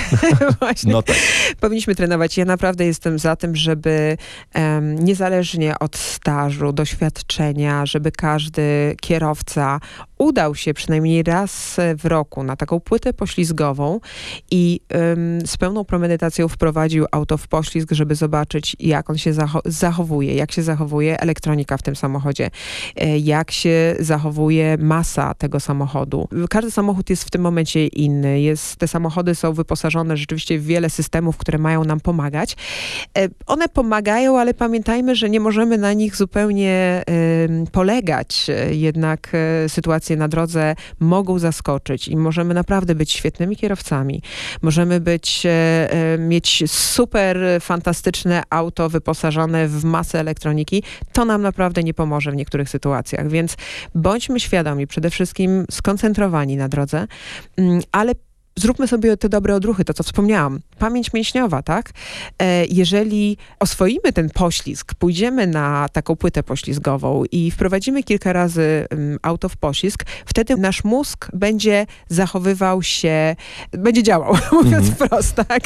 No 0.87 1.03
tak. 1.03 1.17
Powinniśmy 1.61 1.95
trenować. 1.95 2.37
Ja 2.37 2.45
naprawdę 2.45 2.87
jestem 2.87 3.19
za 3.19 3.37
tym, 3.37 3.57
żeby 3.57 4.17
em, 4.53 5.05
niezależnie 5.05 5.79
od 5.79 5.97
stażu, 5.97 6.73
doświadczenia, 6.73 7.87
żeby 7.87 8.13
każdy 8.13 8.97
kierowca 9.01 9.81
udał 10.21 10.55
się 10.55 10.75
przynajmniej 10.75 11.23
raz 11.23 11.77
w 11.99 12.05
roku 12.05 12.43
na 12.43 12.57
taką 12.57 12.81
płytę 12.81 13.13
poślizgową 13.13 14.01
i 14.51 14.81
em, 14.89 15.47
z 15.47 15.57
pełną 15.57 15.85
premedytacją 15.85 16.49
wprowadził 16.49 17.07
auto 17.13 17.39
w 17.39 17.49
poślizg, 17.49 17.93
żeby 17.93 18.15
zobaczyć, 18.15 18.77
jak 18.81 19.11
on 19.11 19.19
się 19.19 19.33
zacho- 19.33 19.61
zachowuje, 19.65 20.35
jak 20.35 20.53
się 20.53 20.63
zachowuje 20.63 21.21
elektronika 21.21 21.77
w 21.77 21.83
tym 21.83 21.97
samochodzie, 21.97 22.51
e, 22.97 23.19
jak 23.19 23.51
się 23.51 23.97
zachowuje 24.01 24.77
masa 24.79 25.35
tego 25.35 25.61
samochodu. 25.61 26.29
Każdy 26.51 26.71
samochód 26.71 27.11
jest 27.11 27.25
w 27.25 27.31
tym 27.31 27.43
momencie 27.43 27.87
inny. 27.87 28.41
Jest, 28.41 28.77
te 28.77 28.89
samochody 28.89 29.35
są 29.35 29.53
wyposażone 29.53 30.17
rzeczywiście 30.17 30.59
w 30.59 30.65
wiele 30.65 30.91
systemów, 30.91 31.37
które 31.37 31.59
mają 31.59 31.85
nam 31.85 32.01
pomagać. 32.01 32.57
E, 33.19 33.29
One 33.47 33.69
pomagają, 33.69 34.39
ale 34.39 34.55
pamiętajmy, 34.55 35.17
że 35.17 35.31
nie 35.31 35.41
możemy 35.41 35.79
na 35.79 35.93
nich 35.93 36.17
zupełnie 36.17 37.03
polegać. 37.73 38.47
E, 38.51 38.75
Jednak 38.75 39.33
e, 39.65 39.69
sytuacje 40.11 40.17
na 40.17 40.29
drodze 40.29 40.75
mogą 41.01 41.39
zaskoczyć 41.39 42.09
i 42.09 42.17
możemy 42.17 42.55
naprawdę 42.55 42.95
być 42.95 43.13
świetnymi 43.13 43.57
kierowcami. 43.57 44.23
Możemy 44.63 45.01
być, 45.01 45.47
e, 45.47 45.51
e, 45.93 46.19
mieć 46.19 46.65
super 46.67 47.37
fantastyczne 47.61 48.43
auto 48.51 48.89
wyposażone 48.89 49.69
w 49.69 49.85
masę 49.85 50.21
elektroniki. 50.21 50.83
To 51.13 51.25
nam 51.25 51.43
naprawdę 51.43 51.83
nie 51.83 51.95
pomoże 51.95 52.33
w 52.33 52.37
niektórych 52.37 52.69
sytuacjach, 52.69 53.29
więc 53.29 53.57
bądźmy 53.95 54.41
świadomi, 54.41 54.87
przede 54.87 55.11
wszystkim 55.11 55.65
skoncentrowani 55.71 56.57
na 56.57 56.69
drodze, 56.69 57.07
mm, 57.57 57.81
ale 57.93 58.15
zróbmy 58.57 58.89
sobie 58.89 59.17
te 59.17 59.29
dobre 59.29 59.55
odruchy, 59.55 59.85
to 59.85 59.95
co 59.95 60.03
wspomniałam. 60.03 60.61
Pamięć 60.79 61.13
mięśniowa, 61.13 61.63
tak? 61.63 61.91
E, 62.39 62.67
jeżeli 62.67 63.37
oswoimy 63.59 64.13
ten 64.15 64.31
poślizg, 64.31 64.95
pójdziemy 64.95 65.47
na 65.47 65.89
taką 65.89 66.17
płytę 66.17 66.43
poślizgową 66.43 67.25
i 67.33 67.51
wprowadzimy 67.51 68.03
kilka 68.03 68.33
razy 68.33 68.87
mm, 68.91 69.19
auto 69.23 69.49
w 69.49 69.57
poślizg, 69.57 70.05
wtedy 70.27 70.57
nasz 70.57 70.85
mózg 70.85 71.29
będzie 71.33 71.87
zachowywał 72.09 72.83
się, 72.83 73.37
będzie 73.73 74.03
działał, 74.03 74.35
mówiąc 74.63 74.91
wprost, 74.91 75.35
tak? 75.35 75.63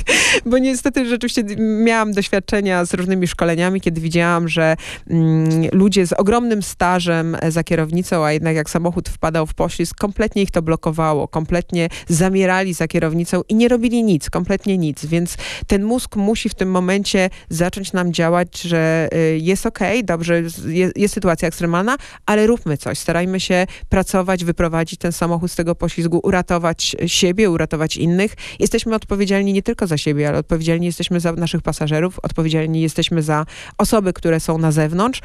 Bo 0.47 0.59
niestety 0.59 1.09
rzeczywiście 1.09 1.45
miałam 1.59 2.13
doświadczenia 2.13 2.85
z 2.85 2.95
różnymi 2.95 3.27
szkoleniami, 3.27 3.81
kiedy 3.81 4.01
widziałam, 4.01 4.49
że 4.49 4.77
mm, 5.11 5.69
ludzie 5.73 6.07
z 6.07 6.13
ogromnym 6.13 6.63
stażem 6.63 7.37
e, 7.41 7.51
za 7.51 7.65
kierownicą, 7.65 8.25
a 8.25 8.33
jednak 8.33 8.57
jak 8.57 8.71
samochód 8.71 9.09
wpadał 9.09 9.47
w 9.47 9.55
poślizg, 9.55 9.97
kompletnie 9.97 10.43
ich 10.43 10.51
to 10.51 10.63
blokowało, 10.63 11.29
kompletnie 11.29 11.89
zamierali 12.09 12.74
za 12.77 12.89
kierownicą 12.89 13.43
i 13.49 13.55
nie 13.55 13.69
robili 13.69 14.05
nic, 14.05 14.31
kompletnie 14.31 14.79
nic. 14.79 15.07
Więc 15.07 15.37
ten 15.67 15.85
mózg 15.85 16.17
musi 16.17 16.49
w 16.49 16.55
tym 16.55 16.71
momencie 16.71 17.31
zacząć 17.49 17.93
nam 17.93 18.13
działać, 18.13 18.61
że 18.63 19.09
y, 19.15 19.39
jest 19.39 19.67
okej, 19.67 20.05
dobrze, 20.05 20.43
jest, 20.43 20.97
jest 20.97 21.15
sytuacja 21.15 21.49
ekstremalna, 21.49 21.97
ale 22.27 22.47
róbmy 22.47 22.77
coś. 22.77 22.99
Starajmy 22.99 23.41
się 23.41 23.67
pracować, 23.89 24.45
wyprowadzić 24.45 24.99
ten 24.99 25.13
samochód 25.13 25.53
z 25.53 25.55
tego 25.55 25.75
poślizgu, 25.75 26.21
uratować 26.23 26.97
siebie, 27.07 27.51
uratować 27.51 27.97
innych. 27.97 28.35
Jesteśmy 28.59 28.95
odpowiedzialni 28.95 29.53
nie 29.53 29.63
tylko 29.63 29.87
za 29.87 29.99
siebie, 29.99 30.29
ale 30.29 30.39
odpowiedzialni 30.39 30.87
jesteśmy 30.87 31.21
za 31.21 31.33
naszych 31.33 31.63
pasażerów, 31.63 32.19
odpowiedzialni 32.23 32.81
jesteśmy 32.81 33.23
za 33.23 33.47
osoby, 33.79 34.13
które 34.13 34.41
są 34.41 34.59
na 34.59 34.73
zewnątrz, 34.73 35.21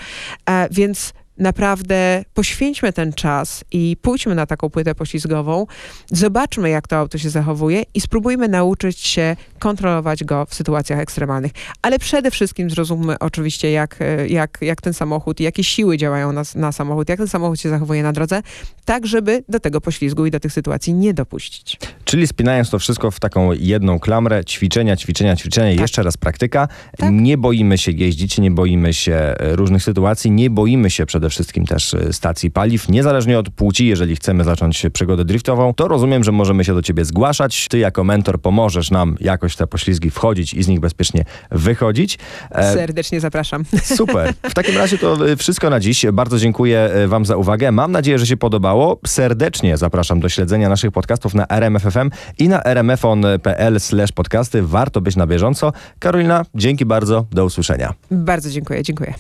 e, 0.50 0.68
więc 0.72 1.14
naprawdę 1.40 2.24
poświęćmy 2.34 2.94
ten 2.94 3.14
czas 3.14 3.64
i 3.72 3.98
pójdźmy 4.02 4.36
na 4.36 4.46
taką 4.46 4.70
płytę 4.70 4.96
poślizgową, 4.96 5.66
zobaczmy, 6.12 6.70
jak 6.70 6.88
to 6.88 6.98
auto 6.98 7.18
się 7.18 7.30
zachowuje 7.30 7.84
i 7.94 8.02
spróbujmy 8.02 8.48
nauczyć 8.48 9.00
się 9.00 9.36
kontrolować 9.60 10.24
go 10.24 10.46
w 10.46 10.56
sytuacjach 10.56 11.00
ekstremalnych. 11.00 11.52
Ale 11.82 12.00
przede 12.00 12.32
wszystkim 12.32 12.70
zrozummy 12.70 13.20
oczywiście, 13.20 13.72
jak, 13.72 14.02
e, 14.02 14.28
jak, 14.28 14.58
jak 14.62 14.82
ten 14.82 14.94
samochód, 14.94 15.40
jakie 15.40 15.64
siły 15.64 15.98
działają 15.98 16.32
na, 16.32 16.44
na 16.56 16.72
samochód, 16.72 17.10
jak 17.10 17.18
ten 17.18 17.28
samochód 17.28 17.60
się 17.60 17.70
zachowuje 17.70 18.04
na 18.04 18.14
drodze, 18.14 18.42
tak 18.86 19.08
żeby 19.08 19.44
do 19.50 19.60
tego 19.60 19.82
poślizgu 19.82 20.26
i 20.26 20.32
do 20.32 20.40
tych 20.40 20.54
sytuacji 20.54 20.94
nie 20.94 21.14
dopuścić. 21.14 21.78
Czyli 22.10 22.28
spinając 22.28 22.70
to 22.70 22.80
wszystko 22.80 23.12
w 23.12 23.20
taką 23.20 23.52
jedną 23.52 24.00
klamrę, 24.00 24.46
ćwiczenia, 24.46 24.96
ćwiczenia, 24.98 25.36
ćwiczenia, 25.36 25.72
Tak. 25.72 25.82
jeszcze 25.82 26.04
raz 26.04 26.18
praktyka. 26.18 26.68
Tak. 26.98 27.10
Nie 27.14 27.38
boimy 27.38 27.78
się 27.78 27.92
jeździć, 27.92 28.38
nie 28.38 28.52
boimy 28.52 28.94
się 28.94 29.14
e, 29.14 29.56
różnych 29.56 29.84
sytuacji, 29.84 30.32
nie 30.32 30.50
boimy 30.50 30.90
się 30.90 31.06
przede 31.06 31.30
wszystkim 31.30 31.66
też 31.66 31.94
e, 31.94 32.14
stacji 32.14 32.52
paliw, 32.52 32.90
niezależnie 32.90 33.40
od 33.40 33.50
płci, 33.50 33.88
jeżeli 33.88 34.16
chcemy 34.16 34.44
zacząć 34.44 34.86
przygodę 34.94 35.26
driftową, 35.26 35.74
to 35.74 35.88
rozumiem, 35.88 36.24
że 36.24 36.32
możemy 36.32 36.64
się 36.64 36.74
do 36.74 36.82
ciebie 36.82 37.06
zgłaszać. 37.06 37.68
Ty 37.70 37.78
jako 37.78 38.04
mentor 38.04 38.42
pomożesz 38.42 38.92
nam 38.92 39.18
jakoś 39.20 39.56
te 39.56 39.68
poślizgi 39.68 40.10
wchodzić 40.10 40.54
i 40.54 40.64
z 40.64 40.68
nich 40.68 40.80
bezpiecznie 40.80 41.26
wychodzić. 41.52 42.18
E, 42.52 42.74
Serdecznie 42.74 43.20
zapraszam. 43.20 43.66
Super. 43.98 44.34
W 44.50 44.54
takim 44.54 44.78
razie 44.78 44.98
to 44.98 45.18
wszystko 45.38 45.70
na 45.70 45.80
dziś. 45.80 46.06
Bardzo 46.14 46.38
dziękuję 46.38 46.90
Wam 47.08 47.26
za 47.26 47.38
uwagę. 47.38 47.72
Mam 47.72 47.92
nadzieję, 47.92 48.20
że 48.20 48.28
się 48.28 48.38
podobało. 48.38 49.00
Serdecznie 49.08 49.78
zapraszam 49.78 50.20
do 50.20 50.30
śledzenia 50.30 50.70
naszych 50.70 50.92
podcastów 50.92 51.34
na 51.34 51.48
RMFFM 51.48 51.99
i 52.38 52.50
na 52.50 52.62
rmfon.pl 52.74 53.80
podcasty. 54.12 54.62
Warto 54.64 55.02
być 55.02 55.16
na 55.16 55.28
bieżąco. 55.28 55.74
Karolina, 56.00 56.46
dzięki 56.56 56.86
bardzo. 56.86 57.26
Do 57.32 57.46
usłyszenia. 57.46 57.94
Bardzo 58.12 58.50
dziękuję, 58.50 58.84
dziękuję. 58.84 59.14